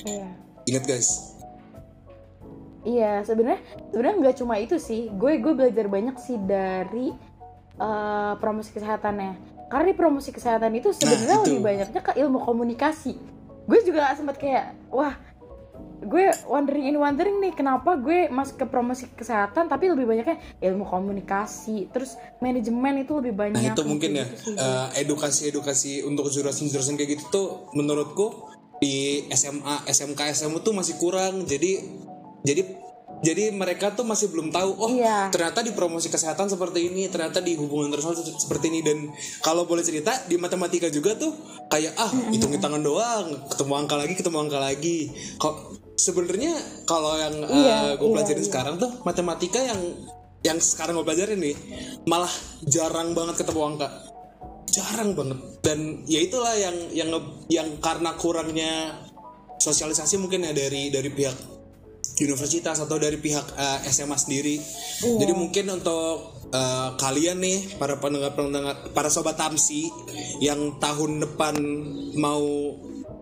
Iya. 0.01 0.25
ingat 0.65 0.87
guys 0.87 1.34
Iya, 2.85 3.25
sebenarnya 3.25 3.61
sebenarnya 3.89 4.15
nggak 4.21 4.35
cuma 4.37 4.55
itu 4.61 4.77
sih. 4.77 5.09
Gue 5.17 5.41
gue 5.41 5.53
belajar 5.57 5.89
banyak 5.89 6.15
sih 6.21 6.37
dari 6.37 7.09
eh, 7.81 8.33
promosi 8.37 8.69
kesehatannya. 8.71 9.57
Karena 9.65 9.85
di 9.89 9.95
promosi 9.97 10.29
kesehatan 10.29 10.71
itu 10.77 10.93
sebenarnya 10.93 11.35
Nah, 11.35 11.43
lebih 11.43 11.61
banyaknya 11.65 12.01
ke 12.05 12.13
ilmu 12.21 12.39
komunikasi. 12.45 13.17
Gue 13.65 13.81
juga 13.81 14.13
sempat 14.13 14.37
kayak, 14.37 14.77
wah, 14.93 15.17
gue 16.05 16.29
wondering 16.45 16.85
in 16.93 16.97
wondering 17.01 17.41
nih 17.41 17.53
kenapa 17.57 17.97
gue 17.97 18.29
masuk 18.29 18.61
ke 18.61 18.65
promosi 18.69 19.09
kesehatan 19.17 19.65
tapi 19.65 19.89
lebih 19.89 20.05
banyaknya 20.05 20.37
ilmu 20.61 20.85
komunikasi, 20.85 21.89
terus 21.89 22.13
manajemen 22.37 23.01
itu 23.01 23.17
lebih 23.17 23.33
banyak. 23.33 23.57
Nah 23.57 23.73
itu 23.73 23.81
mungkin 23.81 24.21
ya 24.21 24.25
gitu 24.29 24.53
sih. 24.53 24.55
eh, 24.55 24.87
edukasi-edukasi 25.01 25.91
untuk 26.05 26.29
jurusan-jurusan 26.29 26.93
kayak 26.93 27.09
gitu 27.17 27.23
tuh 27.33 27.47
menurutku 27.73 28.53
di 28.77 29.25
SMA, 29.31 29.87
SMK, 29.87 30.19
SMU 30.35 30.61
tuh 30.61 30.75
masih 30.77 30.99
kurang. 31.01 31.47
Jadi 31.47 32.04
jadi 32.45 32.61
jadi 33.15 33.49
mereka 33.49 33.89
tuh 33.91 34.03
masih 34.03 34.27
belum 34.27 34.51
tahu 34.51 34.69
oh 34.75 34.91
Iya. 34.91 35.31
ternyata 35.31 35.63
di 35.63 35.71
promosi 35.71 36.11
kesehatan 36.11 36.45
seperti 36.45 36.91
ini, 36.91 37.07
ternyata 37.07 37.39
di 37.39 37.55
hubungan 37.55 37.89
internasional 37.89 38.21
se- 38.21 38.37
seperti 38.37 38.69
ini 38.69 38.79
dan 38.83 39.07
kalau 39.39 39.63
boleh 39.63 39.81
cerita 39.81 40.13
di 40.27 40.35
matematika 40.35 40.85
juga 40.87 41.15
tuh 41.15 41.31
kayak 41.65 41.95
ah 41.95 42.11
hitung-hitungan 42.29 42.83
doang, 42.83 43.25
ketemu 43.47 43.73
angka 43.73 43.95
lagi, 43.95 44.13
ketemu 44.13 44.37
angka 44.45 44.59
lagi. 44.59 44.97
Kok 45.37 45.55
sebenarnya 45.95 46.53
kalau 46.83 47.15
yang 47.15 47.35
Iya, 47.39 47.77
gue 47.95 48.03
iya, 48.03 48.13
pelajarin 48.13 48.43
iya. 48.43 48.49
sekarang 48.51 48.75
tuh 48.77 48.91
matematika 49.01 49.59
yang 49.63 49.79
yang 50.43 50.57
sekarang 50.59 50.99
gue 50.99 51.05
pelajarin 51.07 51.39
nih 51.39 51.55
malah 52.05 52.29
jarang 52.67 53.15
banget 53.15 53.41
ketemu 53.41 53.61
angka 53.73 53.87
jarang 54.69 55.15
banget 55.15 55.39
dan 55.63 55.79
ya 56.05 56.19
itulah 56.21 56.53
yang 56.53 56.75
yang 56.91 57.09
yang 57.47 57.67
karena 57.79 58.13
kurangnya 58.13 58.93
sosialisasi 59.57 60.19
mungkin 60.19 60.43
ya 60.43 60.51
dari 60.51 60.91
dari 60.91 61.09
pihak 61.09 61.54
universitas 62.23 62.79
atau 62.79 62.95
dari 62.95 63.19
pihak 63.19 63.55
eh, 63.59 63.79
SMA 63.91 64.15
sendiri. 64.15 64.55
Jadi 65.03 65.33
mungkin 65.35 65.67
untuk 65.75 66.39
eh, 66.53 66.89
kalian 66.95 67.43
nih 67.43 67.75
para 67.75 67.99
pendengar 67.99 68.31
pendengar 68.31 68.75
para 68.95 69.11
sobat 69.11 69.35
tamsi 69.35 69.91
yang 70.39 70.79
tahun 70.79 71.19
depan 71.27 71.55
mau 72.15 72.43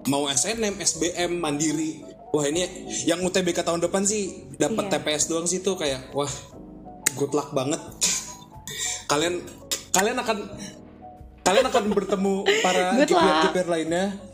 mau 0.06 0.24
SNM 0.30 0.78
SBM 0.78 1.42
mandiri. 1.42 2.06
Wah 2.34 2.50
ini 2.50 2.66
yang 3.06 3.22
UTBK 3.22 3.62
tahun 3.62 3.82
depan 3.86 4.06
sih 4.06 4.54
dapat 4.58 4.90
Iya. 4.90 4.98
TPS 4.98 5.30
doang 5.30 5.46
sih 5.46 5.62
tuh 5.62 5.78
kayak 5.78 6.14
wah 6.18 6.30
good 7.18 7.34
luck 7.34 7.54
banget. 7.54 7.82
Kalian 9.06 9.42
kalian 9.94 10.18
akan 10.18 10.38
kalian 11.46 11.66
akan 11.70 11.84
bertemu 11.94 12.36
para. 12.66 12.98
GPR 13.54 13.70
lainnya 13.70 14.33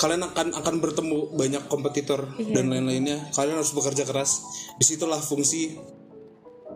kalian 0.00 0.24
akan 0.24 0.48
akan 0.54 0.74
bertemu 0.78 1.18
banyak 1.30 1.62
kompetitor 1.66 2.24
Iya. 2.34 2.56
dan 2.56 2.64
lain-lainnya 2.66 3.28
kalian 3.30 3.54
harus 3.54 3.70
bekerja 3.70 4.02
keras 4.02 4.40
di 4.74 4.84
situlah 4.86 5.20
fungsi 5.20 5.76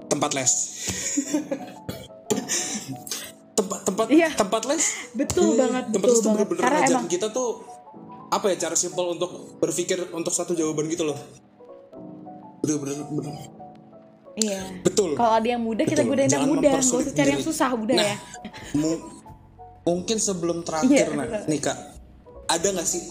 tempat 0.06 0.30
les 0.32 0.52
tempat 3.54 3.78
tempat 3.82 4.06
Iya. 4.08 4.28
tempat 4.34 4.62
les 4.66 4.84
Betul 5.14 5.48
Iya, 5.48 5.58
banget, 5.58 5.84
tempat 5.88 5.94
betul 6.02 6.10
les 6.10 6.20
banget. 6.20 6.36
bener-bener 6.36 6.60
Karena 6.60 6.80
emang- 6.86 7.08
kita 7.08 7.26
tuh 7.30 7.48
apa 8.26 8.46
ya 8.46 8.56
cara 8.60 8.74
simpel 8.74 9.06
untuk 9.10 9.30
berpikir 9.56 10.10
untuk 10.10 10.30
satu 10.30 10.52
jawaban 10.52 10.84
gitu 10.86 11.04
loh 11.04 11.18
bener-bener 12.60 12.96
bener. 13.06 13.34
Iya. 14.34 14.60
betul 14.82 15.14
Kalau 15.14 15.32
ada 15.32 15.46
yang 15.46 15.62
mudah 15.62 15.84
kita 15.84 16.02
godain 16.02 16.26
yang 16.26 16.42
mudah, 16.44 16.74
mempersulit 16.74 17.06
usah 17.06 17.14
cari 17.14 17.30
yang 17.30 17.40
susah 17.40 17.68
udah 17.70 17.94
Nah, 17.94 18.04
ya. 18.04 18.16
mu- 18.74 19.04
mungkin 19.86 20.16
sebelum 20.18 20.60
terakhir 20.60 21.06
Iya, 21.06 21.14
nah, 21.14 21.46
nih 21.46 21.60
kak, 21.62 21.78
ada 22.46 22.66
nggak 22.70 22.84
sih 22.84 23.02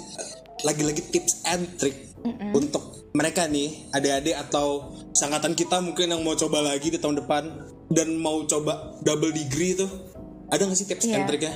lagi-lagi 0.63 1.01
tips 1.09 1.43
and 1.45 1.65
trick 1.75 2.13
untuk 2.53 2.81
mereka 3.13 3.45
nih 3.45 3.91
adik-adik 3.91 4.33
atau 4.39 4.89
sangkatan 5.11 5.53
kita 5.53 5.77
mungkin 5.79 6.09
yang 6.09 6.21
mau 6.23 6.33
coba 6.33 6.63
lagi 6.63 6.89
di 6.89 6.97
tahun 6.97 7.21
depan 7.21 7.43
dan 7.91 8.17
mau 8.17 8.41
coba 8.43 8.97
double 9.03 9.29
degree 9.29 9.75
tuh, 9.75 9.91
ada 10.49 10.65
nggak 10.65 10.75
sih 10.75 10.87
tips 10.87 11.05
and 11.05 11.21
Iya. 11.21 11.27
tricknya? 11.27 11.55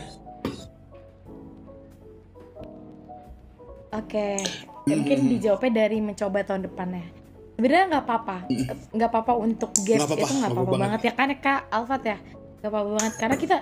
Oke, 3.90 4.38
ya 4.86 4.94
mungkin 4.94 5.32
dijawabnya 5.32 5.72
dari 5.88 5.98
mencoba 5.98 6.44
tahun 6.44 6.68
depannya. 6.68 7.08
Sebenarnya 7.58 7.86
nggak 7.90 8.06
apa-apa, 8.06 8.38
nggak 8.94 9.10
apa-apa 9.10 9.34
untuk 9.40 9.72
gap 9.82 9.98
Nggak 9.98 10.10
apa-apa, 10.14 10.22
itu 10.22 10.34
nggak 10.38 10.52
apa-apa 10.52 10.62
apa-apa. 10.70 10.84
banget 10.86 11.02
ya 11.02 11.14
kan 11.18 11.30
kak 11.42 11.60
Alfat 11.74 12.04
ya, 12.06 12.18
nggak 12.62 12.70
apa-apa 12.70 12.90
banget. 12.94 13.14
Karena 13.18 13.36
kita 13.40 13.58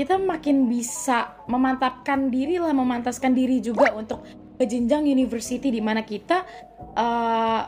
kita 0.00 0.16
makin 0.16 0.64
bisa 0.64 1.36
memantapkan 1.44 2.32
diri 2.32 2.56
lah, 2.56 2.72
memantaskan 2.72 3.36
diri 3.36 3.60
juga 3.60 3.92
untuk 3.92 4.24
ke 4.56 4.64
jenjang 4.64 5.04
university 5.04 5.68
di 5.68 5.84
mana 5.84 6.00
kita 6.00 6.40
eh, 6.96 7.62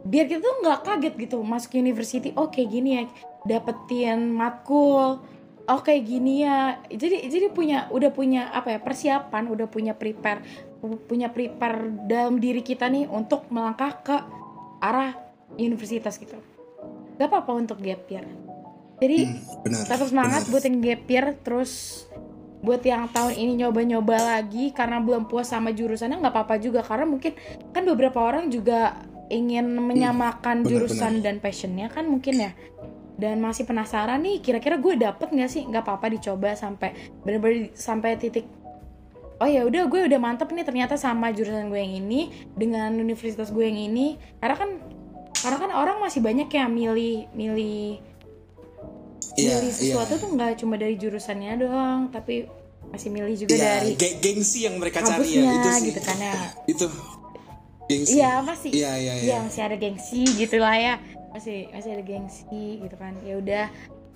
biar 0.00 0.24
kita 0.32 0.40
tuh 0.40 0.56
nggak 0.64 0.80
kaget 0.80 1.14
gitu 1.28 1.44
masuk 1.44 1.76
university 1.76 2.32
oh 2.40 2.48
gini 2.48 2.96
ya 2.96 3.02
dapetin 3.44 4.32
matkul 4.32 5.20
oh 5.68 5.80
gini 5.84 6.46
ya. 6.46 6.80
Jadi 6.88 7.28
jadi 7.28 7.52
punya 7.52 7.92
udah 7.92 8.10
punya 8.16 8.48
apa 8.56 8.72
ya 8.72 8.80
persiapan 8.80 9.44
udah 9.52 9.68
punya 9.68 9.92
prepare 9.92 10.40
punya 11.04 11.28
prepare 11.28 11.90
dalam 12.08 12.40
diri 12.40 12.64
kita 12.64 12.88
nih 12.88 13.10
untuk 13.12 13.50
melangkah 13.52 13.92
ke 14.00 14.16
arah 14.80 15.12
universitas 15.60 16.16
gitu. 16.16 16.38
Gak 17.20 17.28
apa-apa 17.28 17.52
untuk 17.56 17.80
gap 17.82 18.06
year 18.08 18.45
jadi 18.96 19.18
Hmm, 19.28 19.62
benar. 19.64 19.84
tetap 19.84 20.08
semangat 20.08 20.42
benar. 20.46 20.52
buat 20.52 20.62
yang 20.64 20.76
gap 20.80 21.02
year 21.08 21.26
terus 21.44 21.72
buat 22.64 22.82
yang 22.82 23.06
tahun 23.12 23.36
ini 23.36 23.52
nyoba-nyoba 23.62 24.16
lagi 24.16 24.72
karena 24.72 24.98
belum 24.98 25.28
puas 25.30 25.52
sama 25.52 25.70
jurusannya 25.70 26.18
nggak 26.18 26.34
apa-apa 26.34 26.56
juga 26.58 26.80
karena 26.82 27.04
mungkin 27.06 27.36
kan 27.70 27.84
beberapa 27.84 28.18
orang 28.18 28.48
juga 28.48 28.96
ingin 29.28 29.76
menyamakan 29.76 30.64
benar, 30.64 30.70
jurusan 30.70 31.20
dan 31.20 31.38
passionnya 31.38 31.92
kan 31.92 32.08
mungkin 32.08 32.40
ya 32.40 32.50
dan 33.16 33.40
masih 33.40 33.64
penasaran 33.64 34.20
nih 34.24 34.40
kira-kira 34.44 34.76
gue 34.76 34.94
dapet 34.96 35.28
nggak 35.32 35.50
sih 35.50 35.62
nggak 35.64 35.84
apa-apa 35.84 36.12
dicoba 36.16 36.52
sampai 36.56 36.92
bener-bener 37.24 37.72
sampai 37.76 38.16
titik 38.20 38.44
oh 39.36 39.48
ya 39.48 39.64
udah 39.68 39.88
gue 39.88 40.00
udah 40.08 40.20
mantep 40.20 40.48
nih 40.52 40.64
ternyata 40.64 40.96
sama 40.96 41.32
jurusan 41.32 41.68
gue 41.68 41.80
yang 41.80 41.96
ini 42.02 42.32
dengan 42.56 42.92
universitas 42.96 43.52
gue 43.52 43.64
yang 43.68 43.76
ini 43.78 44.16
karena 44.40 44.56
kan 44.56 44.70
karena 45.36 45.56
kan 45.60 45.70
orang 45.76 45.96
masih 46.00 46.24
banyak 46.24 46.48
yang 46.48 46.72
milih 46.72 47.28
milih 47.36 48.00
Iya, 49.34 49.58
milih 49.58 49.68
iya. 49.68 49.76
sesuatu 49.76 50.12
tuh 50.16 50.28
nggak 50.30 50.52
cuma 50.56 50.74
dari 50.74 50.94
jurusannya 50.94 51.52
doang 51.58 52.00
tapi 52.08 52.46
masih 52.86 53.08
milih 53.08 53.34
juga 53.36 53.50
Iya, 53.52 53.64
dari 53.76 53.90
ge- 53.94 54.16
gengsi 54.16 54.58
yang 54.62 54.76
mereka 54.76 55.02
cari 55.02 55.26
ya 55.32 55.42
itu 55.50 55.68
sih. 55.72 55.84
gitu 55.88 56.00
kan 56.00 56.16
ya 56.16 56.34
Itu 56.72 56.86
gengsi. 57.84 58.12
iya 58.14 58.32
masih 58.40 58.70
Iya, 58.70 58.92
iya, 58.96 59.14
iya. 59.16 59.36
masih 59.40 59.62
ada 59.62 59.74
gengsi 59.74 60.22
gitu 60.32 60.56
lah 60.56 60.74
ya 60.74 60.94
masih 61.28 61.66
masih 61.68 61.90
ada 61.92 62.02
gengsi 62.02 62.80
gitu 62.80 62.94
kan 62.94 63.12
ya 63.20 63.36
udah 63.36 63.64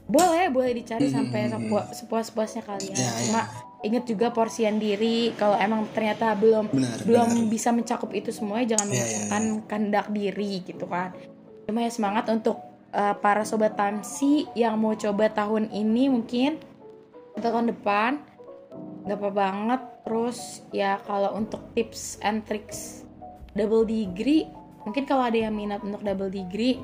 boleh 0.06 0.46
boleh 0.48 0.72
dicari 0.72 1.06
Hmm, 1.06 1.14
sampai 1.22 1.40
hmm, 1.42 1.52
sepua- 1.52 1.88
sepuas-puasnya 1.92 2.62
kalian 2.64 2.92
Iya, 2.92 3.10
cuma 3.26 3.42
inget 3.80 4.04
juga 4.04 4.28
porsian 4.28 4.76
diri 4.76 5.32
kalau 5.34 5.54
emang 5.56 5.86
ternyata 5.88 6.34
belum 6.34 6.66
Benar, 6.68 6.98
belum 7.02 7.28
benar. 7.30 7.46
bisa 7.48 7.70
mencakup 7.70 8.10
itu 8.10 8.30
semua 8.30 8.58
jangan 8.60 8.86
Iya, 8.86 8.96
iya, 8.96 9.02
memaksakan 9.22 9.42
kehendak 9.66 10.06
diri 10.10 10.62
gitu 10.64 10.84
kan 10.84 11.14
cuma 11.62 11.78
ya 11.80 11.88
semangat 11.88 12.26
untuk 12.28 12.58
uh, 12.94 13.14
para 13.18 13.42
sobat 13.46 13.74
tamsi 13.78 14.46
yang 14.54 14.78
mau 14.78 14.94
coba 14.94 15.30
tahun 15.30 15.70
ini 15.70 16.10
mungkin 16.10 16.58
atau 17.38 17.48
tahun 17.50 17.72
depan 17.74 18.20
nggak 19.06 19.18
apa 19.18 19.30
banget 19.32 19.82
terus 20.04 20.62
ya 20.70 21.00
kalau 21.06 21.34
untuk 21.38 21.62
tips 21.74 22.20
and 22.20 22.44
tricks 22.44 23.06
double 23.56 23.86
degree 23.86 24.46
mungkin 24.84 25.04
kalau 25.08 25.26
ada 25.26 25.38
yang 25.38 25.54
minat 25.54 25.80
untuk 25.82 26.02
double 26.02 26.30
degree 26.30 26.78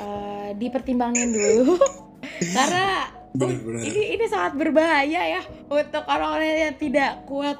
uh, 0.00 0.54
dipertimbangin 0.60 1.34
dulu 1.34 1.76
karena 2.56 3.10
Benar-benar. 3.30 3.82
ini 3.86 4.02
ini 4.18 4.24
sangat 4.26 4.52
berbahaya 4.58 5.22
ya 5.38 5.42
untuk 5.70 6.02
orang-orang 6.10 6.70
yang 6.70 6.76
tidak 6.78 7.22
kuat 7.30 7.58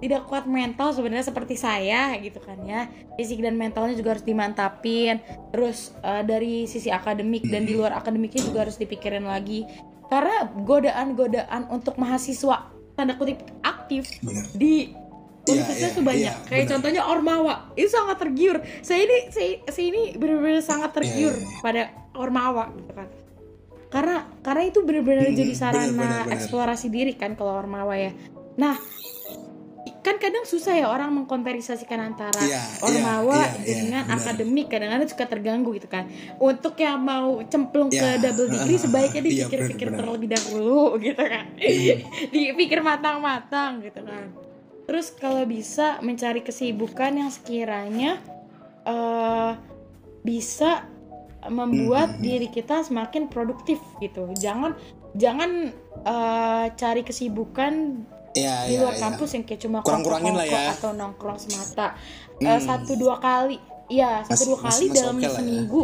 tidak 0.00 0.26
kuat 0.26 0.48
mental 0.48 0.90
sebenarnya 0.90 1.28
seperti 1.28 1.54
saya 1.54 2.16
gitu 2.18 2.40
kan 2.40 2.56
ya. 2.64 2.88
Fisik 3.14 3.44
dan 3.44 3.54
mentalnya 3.54 3.92
juga 3.94 4.16
harus 4.16 4.24
dimantapin. 4.24 5.20
Terus 5.52 5.92
uh, 6.00 6.24
dari 6.24 6.64
sisi 6.64 6.88
akademik 6.88 7.44
dan 7.46 7.68
di 7.68 7.76
luar 7.76 7.92
akademiknya 7.94 8.48
juga 8.48 8.64
harus 8.64 8.80
dipikirin 8.80 9.28
lagi. 9.28 9.68
Karena 10.08 10.48
godaan-godaan 10.66 11.70
untuk 11.70 11.94
mahasiswa 11.94 12.66
tanda 12.96 13.14
kutip 13.14 13.38
aktif 13.62 14.08
Benar. 14.20 14.44
di 14.56 14.74
Iya, 15.40 15.56
universitas 15.56 15.90
iya, 15.90 15.96
tuh 15.96 16.04
banyak. 16.04 16.34
iya, 16.36 16.48
kayak 16.52 16.66
contohnya 16.68 17.02
Ormawa. 17.08 17.54
Itu 17.72 17.88
sangat 17.88 18.20
tergiur. 18.20 18.60
Saya 18.84 19.08
ini 19.08 19.18
saya, 19.32 19.50
saya 19.72 19.86
ini 19.88 20.02
benar-benar 20.14 20.60
sangat 20.60 20.92
tergiur 20.92 21.32
Iya, 21.32 21.40
iya, 21.40 21.48
iya. 21.48 21.60
pada 21.64 21.82
Ormawa 22.12 22.64
gitu 22.76 22.92
kan. 22.92 23.08
Karena 23.88 24.16
karena 24.44 24.62
itu 24.68 24.84
benar-benar 24.84 25.32
Hmm, 25.32 25.38
jadi 25.40 25.52
sarana 25.56 25.88
benar, 25.88 25.96
benar, 25.96 26.22
benar. 26.28 26.34
eksplorasi 26.36 26.86
diri 26.92 27.16
kan 27.16 27.34
kalau 27.34 27.56
Ormawa 27.56 27.96
ya. 27.96 28.12
Nah 28.60 28.76
kan 30.00 30.16
kadang 30.16 30.44
susah 30.44 30.76
ya 30.76 30.86
orang 30.88 31.12
mengkomparisikan 31.12 32.00
antara 32.02 32.40
Iya, 32.40 32.60
Ormawa 32.80 33.36
iya, 33.36 33.48
iya, 33.60 33.74
dengan 33.76 34.02
benar. 34.04 34.16
akademik. 34.16 34.66
Kadang-kadang 34.68 35.08
suka 35.08 35.24
terganggu 35.24 35.70
gitu 35.76 35.88
kan. 35.88 36.08
Untuk 36.36 36.76
yang 36.76 37.00
mau 37.00 37.40
cemplung 37.44 37.88
ke 37.88 37.96
Iya, 37.96 38.20
double 38.20 38.48
degree 38.50 38.80
sebaiknya 38.84 39.20
iya, 39.20 39.28
dipikir-pikir 39.44 39.88
benar. 39.88 39.98
terlebih 40.00 40.28
dahulu 40.30 40.84
gitu 41.04 41.20
kan. 41.22 41.44
Dipikir 42.34 42.80
matang-matang 42.80 43.80
gitu 43.80 44.00
kan. 44.00 44.32
Terus 44.84 45.12
kalau 45.12 45.44
bisa 45.44 46.00
mencari 46.00 46.40
kesibukan 46.40 47.12
yang 47.14 47.30
sekiranya 47.30 48.20
eh, 48.84 49.52
bisa 50.20 50.84
membuat 51.48 52.16
Hmm, 52.16 52.22
diri 52.22 52.48
kita 52.48 52.84
semakin 52.84 53.28
produktif 53.28 53.80
gitu. 53.96 54.28
Jangan 54.34 54.76
jangan 55.16 55.72
eh, 56.04 56.66
cari 56.72 57.00
kesibukan 57.00 58.04
Iya, 58.30 58.54
di 58.62 58.72
iya, 58.72 58.80
luar 58.80 58.94
iya. 58.94 59.02
kampus 59.02 59.30
yang 59.32 59.44
kayak 59.44 59.60
cuma 59.60 59.78
Kurang-kurangin 59.80 60.32
lah 60.32 60.46
ya. 60.46 60.70
atau 60.72 60.90
nongkrong 60.90 61.38
semata 61.38 61.98
Eh, 62.36 62.46
Hmm. 62.46 62.62
satu 62.62 62.92
dua 62.94 63.18
kali 63.18 63.58
iya 63.86 64.22
satu 64.22 64.42
dua 64.48 64.58
kali 64.62 64.70
masih 64.70 64.88
dalam 64.92 65.14
oke 65.14 65.20
lah 65.20 65.28
ya. 65.28 65.36
seminggu 65.36 65.82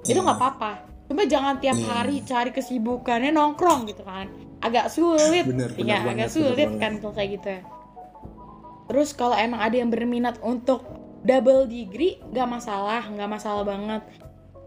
itu 0.00 0.10
Iya. 0.10 0.22
nggak 0.22 0.38
apa-apa 0.38 0.72
cuma 1.04 1.22
jangan 1.24 1.54
tiap 1.58 1.74
Iya. 1.74 1.86
hari 1.88 2.16
cari 2.22 2.50
kesibukannya 2.50 3.30
nongkrong 3.30 3.84
gitu 3.84 4.00
kan 4.00 4.30
agak 4.60 4.86
sulit 4.88 5.44
Bener, 5.44 5.68
bener 5.68 5.82
ya 5.82 5.98
banget, 5.98 6.12
agak 6.14 6.28
bener 6.28 6.30
sulit 6.32 6.68
banget. 6.68 6.80
kan 6.80 6.92
kalau 6.96 7.12
kayak 7.12 7.30
gitu 7.34 7.48
ya 7.50 7.62
terus 8.86 9.08
kalau 9.12 9.36
emang 9.36 9.60
ada 9.60 9.76
yang 9.76 9.86
berminat 9.88 10.38
untuk 10.40 10.82
double 11.20 11.66
degree 11.66 12.18
nggak 12.24 12.48
masalah 12.48 13.02
nggak 13.04 13.28
masalah 13.28 13.62
banget 13.62 14.02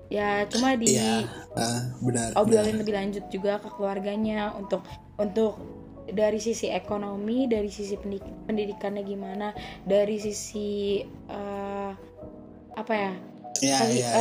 ya 0.08 0.46
cuma 0.46 0.76
di 0.76 0.94
Iya, 0.94 1.26
ah, 1.56 1.82
benar. 2.00 2.30
obrolin 2.36 2.68
benar. 2.70 2.80
lebih 2.80 2.94
lanjut 2.94 3.24
juga 3.28 3.58
ke 3.58 3.70
keluarganya 3.70 4.54
untuk 4.54 4.86
untuk 5.16 5.58
dari 6.06 6.38
sisi 6.38 6.68
ekonomi 6.68 7.46
dari 7.46 7.68
sisi 7.68 7.96
pendik- 7.96 8.44
pendidikannya 8.44 9.02
gimana 9.02 9.56
dari 9.82 10.18
sisi 10.18 11.00
eh, 11.30 11.92
apa 12.74 12.94
ya 12.94 13.14
Iya, 13.56 13.78
kali- 13.80 13.96
eh, 13.96 14.02
iya. 14.02 14.12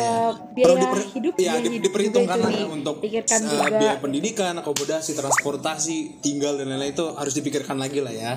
biaya 0.47 0.67
Perlu 0.69 0.77
diper- 0.79 1.09
hidup 1.11 1.35
ya, 1.35 1.41
biaya 1.41 1.59
di- 1.59 1.73
hidup 1.73 1.83
diperhitungkan 1.83 2.37
juga 2.37 2.47
lah 2.47 2.53
ya 2.53 2.67
untuk 2.69 2.95
dipikirkan 2.97 3.41
uh, 3.41 3.49
juga 3.49 3.65
biaya 3.73 3.97
pendidikan, 3.99 4.55
akomodasi, 4.55 5.11
transportasi, 5.13 5.97
tinggal 6.21 6.55
dan 6.55 6.67
lain-lain 6.69 6.93
itu 6.93 7.07
harus 7.11 7.33
dipikirkan 7.33 7.75
lagi 7.75 7.99
lah 7.99 8.13
ya. 8.13 8.33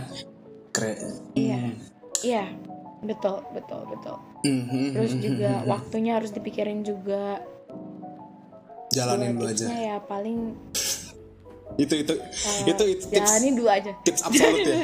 Keren. 0.72 0.98
iya 1.34 1.62
iya 2.20 2.44
betul 3.00 3.44
betul 3.50 3.86
betul 3.86 4.18
Mhm, 4.44 4.92
terus 4.92 5.14
mhm, 5.14 5.22
juga 5.22 5.52
waktunya 5.68 6.12
harus 6.16 6.32
dipikirin 6.32 6.82
juga 6.82 7.44
jalanin 8.90 9.36
aja. 9.42 9.68
ya 9.68 9.98
paling 10.00 10.56
Itu 11.76 11.94
itu 11.98 12.14
eh, 12.14 12.72
itu 12.72 12.84
itu 12.88 13.04
tips. 13.10 13.20
jalanin 13.20 13.54
dulu 13.54 13.68
aja. 13.68 13.92
Tips 14.02 14.22
absolut 14.24 14.60
ya. 14.62 14.76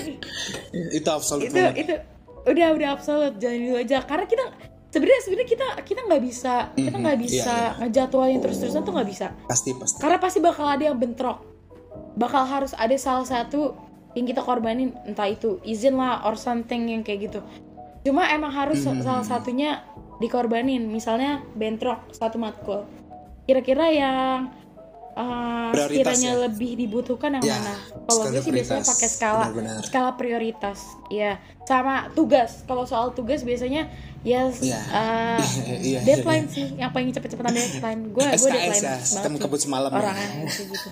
itu 0.98 1.08
absolut 1.08 1.42
itu 1.44 1.54
banget. 1.54 1.74
itu 1.78 1.94
udah 2.42 2.68
udah 2.72 2.88
absolut 2.90 3.32
jangan 3.36 3.60
dulu 3.60 3.76
aja. 3.76 3.96
Karena 4.02 4.24
kita 4.24 4.44
sebenarnya 4.88 5.20
sebenarnya 5.22 5.48
kita 5.50 5.66
kita 5.84 6.00
nggak 6.02 6.22
bisa 6.22 6.54
kita 6.72 6.96
Mhm, 6.96 7.02
nggak 7.04 7.16
iya, 7.16 7.22
bisa 7.22 7.54
ngejadwalin 7.78 8.38
terus 8.40 8.56
terusan 8.58 8.82
tuh 8.82 8.92
nggak 8.92 9.08
bisa. 9.08 9.26
Pasti 9.44 9.70
pasti. 9.72 9.98
karena 9.98 10.18
pasti 10.18 10.38
bakal 10.40 10.66
ada 10.66 10.84
yang 10.84 10.96
bentrok. 10.96 11.38
Bakal 12.12 12.42
harus 12.44 12.72
ada 12.74 12.96
salah 12.96 13.24
satu 13.24 13.76
yang 14.12 14.24
kita 14.24 14.40
korbanin 14.40 14.90
entah 15.04 15.26
itu 15.26 15.62
izin 15.62 15.94
lah 15.94 16.24
or 16.24 16.34
something 16.34 16.88
yang 16.88 17.02
kayak 17.02 17.30
gitu. 17.30 17.40
Cuma 18.02 18.26
emang 18.26 18.50
harus 18.50 18.80
Mhm. 18.82 19.04
salah 19.04 19.22
satunya 19.22 19.84
dikorbanin. 20.18 20.86
Misalnya 20.86 21.44
bentrok 21.52 22.08
satu 22.10 22.36
matkul. 22.36 22.88
Kira-kira 23.44 23.86
yang 23.88 24.50
uh, 25.20 25.70
sekiranya 25.76 26.32
ya? 26.32 26.42
lebih 26.42 26.70
dibutuhkan 26.74 27.30
yang 27.34 27.44
Ya, 27.44 27.54
mana 27.54 27.74
kalau 28.02 28.22
gue 28.26 28.40
sih 28.40 28.50
biasanya 28.50 28.82
pakai 28.82 29.08
skala 29.08 29.44
Benar-benar. 29.46 29.80
skala 29.82 30.10
prioritas 30.14 30.78
ya 31.08 31.36
sama 31.62 32.08
tugas 32.10 32.64
kalau 32.64 32.82
soal 32.82 33.10
tugas 33.10 33.40
biasanya 33.40 33.86
ya 34.20 34.48
Iya. 34.50 34.80
uh, 34.90 35.40
Iya, 35.80 36.00
deadline 36.02 36.46
sih 36.46 36.74
yang 36.74 36.90
paling 36.90 37.08
cepet-cepetan 37.10 37.52
deadline 37.52 38.00
gue 38.08 38.20
gue 38.20 38.50
deadline 38.50 38.82
ya, 38.82 38.96
banget 38.98 39.40
kebut 39.40 39.60
semalam 39.60 39.88
ya. 39.88 39.96
orangnya 39.96 40.28
kayak 40.46 40.66
gitu 40.66 40.88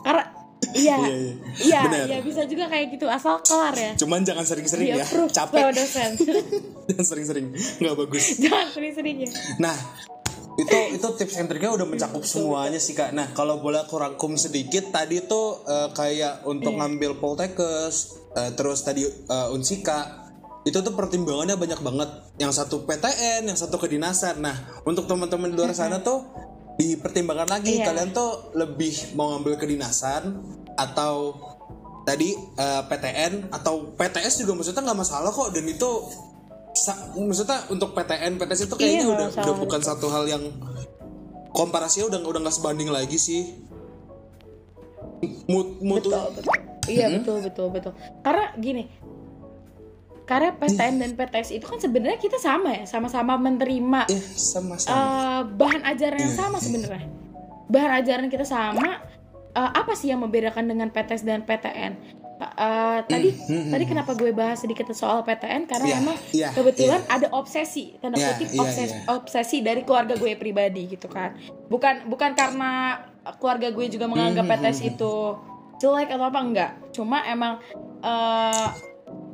karena 0.00 0.24
iya 0.72 0.96
Iya, 0.98 1.10
iya. 1.10 1.32
iya 1.58 1.80
Benar. 1.82 2.22
bisa 2.22 2.42
juga 2.44 2.64
kayak 2.66 2.86
gitu 2.92 3.06
asal 3.06 3.40
kelar 3.40 3.72
ya 3.72 3.92
Cuman 3.96 4.22
jangan 4.22 4.44
sering-sering 4.44 4.86
ya. 4.92 5.06
Capek. 5.28 5.72
dosen 5.72 6.10
Jangan 6.90 7.06
sering-sering. 7.06 7.46
Nggak 7.78 7.94
bagus. 7.96 8.24
jangan 8.36 8.66
sering-sering 8.68 9.16
ya 9.20 9.30
Nah, 9.58 9.74
itu 10.60 10.78
itu 11.00 11.06
tips 11.16 11.40
and 11.40 11.48
triknya 11.48 11.72
udah 11.72 11.86
mencakup 11.88 12.22
semuanya 12.22 12.76
sih 12.76 12.92
kak. 12.92 13.16
Nah, 13.16 13.32
kalau 13.32 13.64
boleh 13.64 13.80
aku 13.80 13.96
rangkum 13.96 14.36
sedikit, 14.36 14.92
tadi 14.92 15.24
tuh 15.24 15.64
eh, 15.64 15.88
kayak 15.96 16.44
untuk 16.44 16.76
Iya. 16.76 16.84
ngambil 16.84 17.16
poltekes, 17.16 18.20
eh, 18.36 18.50
terus 18.52 18.84
tadi 18.84 19.08
eh, 19.08 19.48
unsika, 19.54 20.28
itu 20.68 20.78
tuh 20.84 20.92
pertimbangannya 20.92 21.56
banyak 21.56 21.80
banget. 21.80 22.10
Yang 22.36 22.52
satu 22.60 22.84
PTN, 22.84 23.48
yang 23.48 23.58
satu 23.58 23.80
kedinasan. 23.80 24.44
Nah, 24.44 24.84
untuk 24.84 25.08
teman-teman 25.08 25.48
di 25.48 25.56
luar 25.56 25.72
sana 25.72 26.04
tuh 26.04 26.28
dipertimbangkan 26.76 27.48
lagi. 27.48 27.80
Iya. 27.80 27.92
Kalian 27.92 28.10
tuh 28.12 28.52
lebih 28.56 29.16
mau 29.16 29.36
ngambil 29.36 29.56
kedinasan 29.60 30.40
atau 30.76 31.36
tadi 32.04 32.32
eh, 32.36 32.82
PTN 32.88 33.52
atau 33.52 33.92
PTS 33.96 34.44
juga 34.44 34.56
maksudnya 34.56 34.82
nggak 34.82 35.00
masalah 35.04 35.28
kok 35.28 35.52
dan 35.52 35.68
itu 35.68 35.90
sa- 36.72 37.10
maksudnya 37.12 37.66
untuk 37.68 37.92
PTN 37.92 38.36
PTS 38.36 38.66
itu 38.66 38.74
kayaknya 38.74 39.00
Iya, 39.00 39.08
udah 39.08 39.26
nggak 39.28 39.44
udah 39.44 39.54
bukan 39.58 39.80
satu 39.80 40.06
hal 40.08 40.24
yang 40.24 40.44
komparasinya 41.50 42.06
udah 42.08 42.18
udah 42.22 42.40
nggak 42.40 42.56
sebanding 42.56 42.88
lagi 42.88 43.16
sih. 43.16 43.42
Mut, 45.46 45.76
mutu 45.80 46.08
betul 46.08 46.32
betul. 46.32 46.52
Iya 46.88 47.06
betul 47.12 47.36
betul 47.42 47.66
betul. 47.68 47.92
Karena 48.22 48.46
gini 48.56 48.84
karena 50.24 50.54
PTN 50.54 50.94
dan 50.96 51.12
PTS 51.18 51.50
itu 51.50 51.66
kan 51.66 51.82
sebenarnya 51.82 52.14
kita 52.16 52.38
sama 52.38 52.70
ya 52.72 52.84
sama-sama 52.86 53.34
menerima 53.34 54.06
ya 54.06 54.22
sama 54.32 54.78
sama 54.78 54.94
eh, 54.94 55.42
bahan 55.50 55.82
ajaran 55.84 56.18
yang 56.22 56.34
sama 56.34 56.56
sebenarnya. 56.56 57.06
Bahan 57.66 57.92
ajaran 57.98 58.26
kita 58.26 58.46
sama. 58.46 59.02
Eh, 59.50 59.70
apa 59.74 59.98
sih 59.98 60.06
yang 60.06 60.22
membedakan 60.22 60.70
dengan 60.70 60.88
PTS 60.88 61.26
dan 61.26 61.42
PTN 61.42 62.19
Eh, 62.40 62.98
tadi 63.04 63.28
tadi 63.68 63.84
kenapa 63.84 64.12
gue 64.12 64.32
bahas 64.32 64.56
sedikit 64.56 64.88
soal 64.90 65.20
PTN 65.20 65.68
karena 65.68 65.86
Iya, 65.86 65.96
emang 65.98 66.16
iya, 66.32 66.48
kebetulan 66.50 67.04
ada 67.06 67.28
obsesi 67.30 67.92
tanda 67.96 68.16
Iya, 68.16 68.32
kutip 68.32 68.48
iya, 68.50 68.60
obses- 68.60 68.94
iya. 68.94 69.04
obsesi 69.10 69.56
dari 69.60 69.82
keluarga 69.82 70.16
gue 70.16 70.32
pribadi 70.34 70.88
gitu 70.88 71.04
kan. 71.06 71.36
Bukan 71.68 72.08
bukan 72.08 72.32
karena 72.32 72.96
keluarga 73.36 73.68
gue 73.68 73.86
juga 73.86 74.08
menganggap 74.08 74.42
Hmm, 74.42 74.52
PTS 74.56 74.80
itu 74.86 75.12
jelek 75.76 76.08
atau 76.08 76.26
apa 76.26 76.40
enggak. 76.40 76.70
Cuma 76.90 77.20
emang 77.22 77.60
eh, 78.00 78.68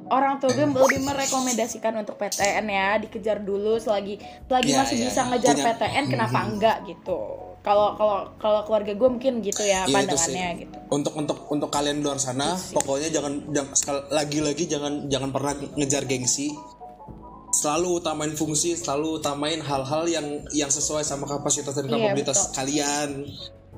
orang 0.08 0.38
tua 0.38 0.50
gue 0.50 0.66
lebih 0.66 1.02
merekomendasikan 1.02 1.94
untuk 1.96 2.14
PTN 2.14 2.66
ya 2.66 2.94
dikejar 2.96 3.38
dulu 3.38 3.74
selagi 3.76 4.18
selagi 4.44 4.70
Iya, 4.70 4.78
masih 4.78 4.96
iya, 4.96 5.04
bisa 5.04 5.20
iya. 5.20 5.28
ngejar 5.30 5.54
Punya- 5.54 5.66
PTN 5.68 6.04
kenapa 6.08 6.38
enggak 6.42 6.76
gitu 6.84 7.18
kalau 7.66 7.98
kalau 7.98 8.30
kalau 8.38 8.60
keluarga 8.62 8.94
gue 8.94 9.08
mungkin 9.10 9.42
gitu 9.42 9.58
ya 9.66 9.82
itu 9.90 9.98
pandangannya 9.98 10.48
gitu. 10.62 10.76
Untuk 10.86 11.12
untuk 11.18 11.38
untuk 11.50 11.66
kalian 11.74 11.98
di 11.98 12.06
luar 12.06 12.22
sana 12.22 12.54
pokoknya 12.70 13.10
jangan 13.10 13.42
jangan 13.50 14.06
lagi-lagi 14.14 14.70
jangan 14.70 15.10
jangan 15.10 15.34
pernah 15.34 15.58
ngejar 15.74 16.06
gengsi. 16.06 16.54
Selalu 17.50 17.98
utamain 17.98 18.30
fungsi 18.38 18.78
selalu 18.78 19.18
utamain 19.18 19.58
hal-hal 19.58 20.06
yang 20.06 20.46
yang 20.54 20.70
sesuai 20.70 21.02
sama 21.02 21.26
kapasitas 21.26 21.74
dan 21.74 21.90
Iya, 21.90 21.98
kapabilitas 21.98 22.38
betul. 22.38 22.54
kalian 22.54 23.08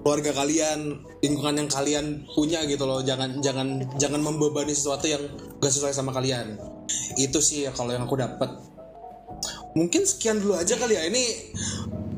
keluarga 0.04 0.30
kalian 0.36 0.78
lingkungan 1.24 1.54
yang 1.64 1.70
kalian 1.72 2.06
punya 2.36 2.60
gitu 2.68 2.84
loh. 2.84 3.00
Jangan 3.00 3.40
jangan 3.40 3.88
jangan 3.96 4.20
membebani 4.20 4.76
sesuatu 4.76 5.08
yang 5.08 5.24
gak 5.64 5.72
sesuai 5.72 5.96
sama 5.96 6.12
kalian. 6.12 6.60
Itu 7.16 7.40
sih 7.40 7.64
ya 7.64 7.72
kalau 7.72 7.96
yang 7.96 8.04
aku 8.04 8.20
dapat. 8.20 8.52
Mungkin 9.72 10.04
sekian 10.04 10.44
dulu 10.44 10.60
aja 10.60 10.76
kali 10.76 10.92
ya. 10.92 11.08
Ini 11.08 11.24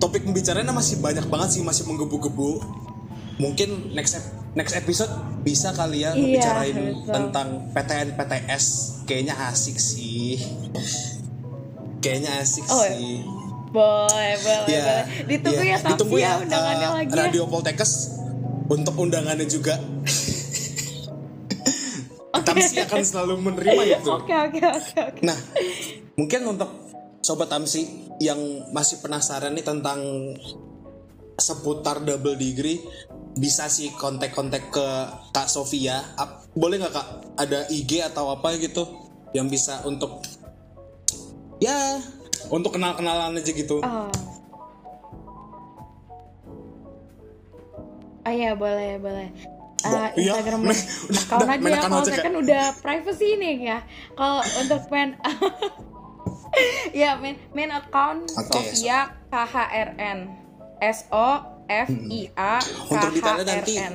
topik 0.00 0.24
pembicaranya 0.24 0.72
masih 0.72 0.98
banyak 0.98 1.26
banget 1.26 1.48
sih 1.52 1.62
masih 1.62 1.84
menggebu-gebu. 1.84 2.50
Mungkin 3.36 3.92
next 3.92 4.16
ep- 4.16 4.32
next 4.52 4.74
episode 4.74 5.08
bisa 5.40 5.70
kali 5.70 6.02
ya 6.02 6.10
Iya, 6.10 6.18
ngebicarain 6.18 6.76
betul. 6.76 7.08
tentang 7.08 7.48
PTN 7.70 8.08
PTS 8.14 8.64
kayaknya 9.04 9.34
asik 9.46 9.76
sih. 9.76 10.36
Kayaknya 12.00 12.30
asik 12.38 12.64
Oh, 12.66 12.80
iya. 12.80 12.90
sih. 12.90 13.16
boleh 13.70 14.34
boleh 14.36 14.66
Ya, 14.66 14.82
boleh. 14.82 15.04
ditunggu 15.30 15.62
ya, 15.62 15.76
Tamsi 15.78 15.88
ditunggu 15.94 16.16
ya 16.18 16.32
undangannya 16.38 16.82
eh, 16.82 16.92
lagi 16.96 17.06
ya. 17.08 17.18
Radio 17.22 17.42
Poltekkes 17.46 17.92
untuk 18.66 18.94
undangannya 18.98 19.46
juga. 19.46 19.78
Tamsi 22.40 22.76
akan 22.80 23.00
selalu 23.00 23.34
menerima 23.38 23.82
itu. 23.94 24.10
Oke 24.10 24.32
oke 24.32 24.58
oke 24.58 24.98
oke. 24.98 25.20
Nah, 25.22 25.36
mungkin 26.14 26.40
untuk 26.48 26.70
sobat 27.20 27.46
Tamsi 27.46 28.09
yang 28.20 28.38
masih 28.70 29.00
penasaran 29.00 29.56
nih 29.56 29.64
tentang 29.64 29.98
seputar 31.40 32.04
double 32.04 32.36
degree, 32.36 32.84
bisa 33.34 33.66
sih 33.72 33.88
kontak-kontak 33.96 34.68
ke 34.68 34.86
Kak 35.32 35.48
Sofia. 35.48 36.04
Ap- 36.20 36.52
Boleh 36.52 36.76
nggak 36.76 36.92
Kak? 36.92 37.08
Ada 37.40 37.72
IG 37.72 38.04
atau 38.04 38.28
apa 38.28 38.52
gitu 38.60 38.84
yang 39.32 39.48
bisa 39.48 39.80
untuk 39.88 40.20
ya 41.62 41.96
untuk 42.52 42.76
kenal-kenalan 42.76 43.40
aja 43.40 43.52
gitu. 43.56 43.80
Oh. 43.80 44.10
Oh 48.20 48.32
iya 48.32 48.52
boleh 48.52 49.00
boleh. 49.00 49.28
Uh, 49.80 50.12
Instagram 50.12 50.60
nah, 50.68 50.76
kalau 51.24 51.46
ya 51.48 51.80
account 51.80 51.88
kalau 51.88 52.04
saya 52.04 52.20
kan 52.20 52.36
udah 52.36 52.64
privacy 52.84 53.40
nih 53.40 53.56
ya. 53.64 53.78
Kalau 54.12 54.44
untuk 54.60 54.80
main 54.92 55.16
ya 56.92 57.16
main 57.16 57.38
main 57.50 57.70
account 57.70 58.26
Oke, 58.32 58.58
Sofia 58.72 58.98
KHRN 59.28 60.18
S 60.78 61.06
O 61.08 61.28
F 61.64 61.88
I 61.88 62.30
A 62.32 62.58
K 62.58 62.90
Untuk 62.90 63.08
H 63.08 63.14
detailnya 63.14 63.44
R 63.44 63.50
nanti 63.56 63.74
N. 63.76 63.94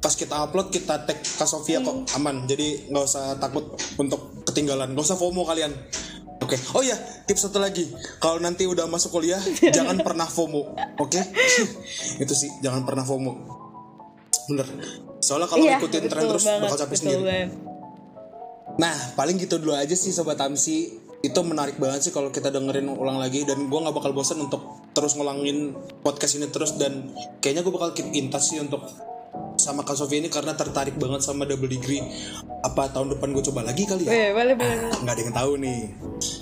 pas 0.00 0.14
kita 0.14 0.32
upload 0.40 0.68
kita 0.68 1.04
tag 1.04 1.18
Kak 1.20 1.44
Sofia 1.44 1.76
kok 1.78 2.08
aman. 2.14 2.48
Jadi 2.48 2.88
nggak 2.88 3.04
usah 3.04 3.36
takut 3.36 3.68
untuk 3.94 4.40
ketinggalan. 4.44 4.88
Nggak 4.90 5.04
usah 5.04 5.20
FOMO 5.20 5.44
kalian. 5.44 5.76
Oke. 6.40 6.56
Oh 6.72 6.80
ya, 6.80 6.96
tips 7.28 7.44
satu 7.44 7.60
lagi. 7.60 7.84
Kalau 8.16 8.40
nanti 8.40 8.64
udah 8.64 8.88
masuk 8.88 9.12
kuliah, 9.12 9.36
jangan 9.76 10.00
pernah 10.00 10.24
FOMO. 10.24 10.72
Oke? 10.96 11.20
Itu 12.24 12.32
sih, 12.32 12.48
jangan 12.58 12.88
pernah 12.88 13.04
FOMO. 13.04 13.32
Bener. 14.48 14.64
Soalnya 15.20 15.52
kalau 15.52 15.60
Iya, 15.60 15.76
ngikutin 15.76 16.02
tren 16.08 16.22
terus 16.24 16.44
banget, 16.48 16.62
bakal 16.64 16.78
capek 16.80 16.96
sendiri. 16.96 17.20
banget. 17.20 17.50
Nah, 18.80 18.96
paling 19.12 19.36
gitu 19.36 19.60
dulu 19.60 19.76
aja 19.76 19.92
sih 19.92 20.08
sobat 20.10 20.40
Tamsi. 20.40 20.96
Itu 21.20 21.44
menarik 21.44 21.76
banget 21.76 22.08
sih 22.08 22.12
kalau 22.16 22.32
kita 22.32 22.48
dengerin 22.48 22.88
ulang 22.88 23.20
lagi 23.20 23.44
dan 23.44 23.68
gue 23.68 23.78
nggak 23.78 23.92
bakal 23.92 24.16
bosan 24.16 24.40
untuk 24.40 24.88
terus 24.96 25.14
ngulangin 25.14 25.76
podcast 26.00 26.40
ini 26.40 26.48
terus 26.48 26.80
dan 26.80 27.12
kayaknya 27.44 27.60
gue 27.60 27.72
bakal 27.72 27.92
keep 27.92 28.08
in 28.16 28.32
touch 28.32 28.56
sih 28.56 28.58
untuk 28.58 28.88
sama 29.60 29.84
Kak 29.84 30.00
Sofia 30.00 30.18
ini 30.24 30.32
karena 30.32 30.56
tertarik 30.56 30.96
banget 30.96 31.20
sama 31.20 31.44
double 31.44 31.68
degree. 31.68 32.00
Apa 32.64 32.88
tahun 32.88 33.16
depan 33.16 33.36
gue 33.36 33.44
coba 33.52 33.60
lagi 33.68 33.84
kali 33.84 34.08
ya? 34.08 34.32
Boleh 34.32 34.32
boleh. 34.32 34.54
boleh. 34.56 35.00
Nggak 35.04 35.14
ada 35.14 35.22
yang 35.22 35.34
tahu 35.36 35.52
nih. 35.60 35.80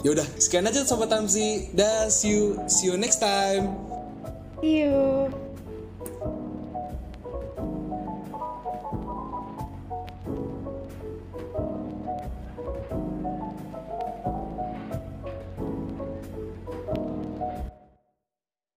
Yaudah, 0.07 0.27
sekian 0.38 0.67
aja 0.71 0.87
sobat 0.87 1.11
Tamsi. 1.11 1.75
Dah, 1.75 2.07
see 2.07 2.38
you, 2.38 2.62
see 2.71 2.87
you 2.87 2.95
next 2.95 3.19
time. 3.19 3.75
See 4.62 4.87
you. 4.87 5.47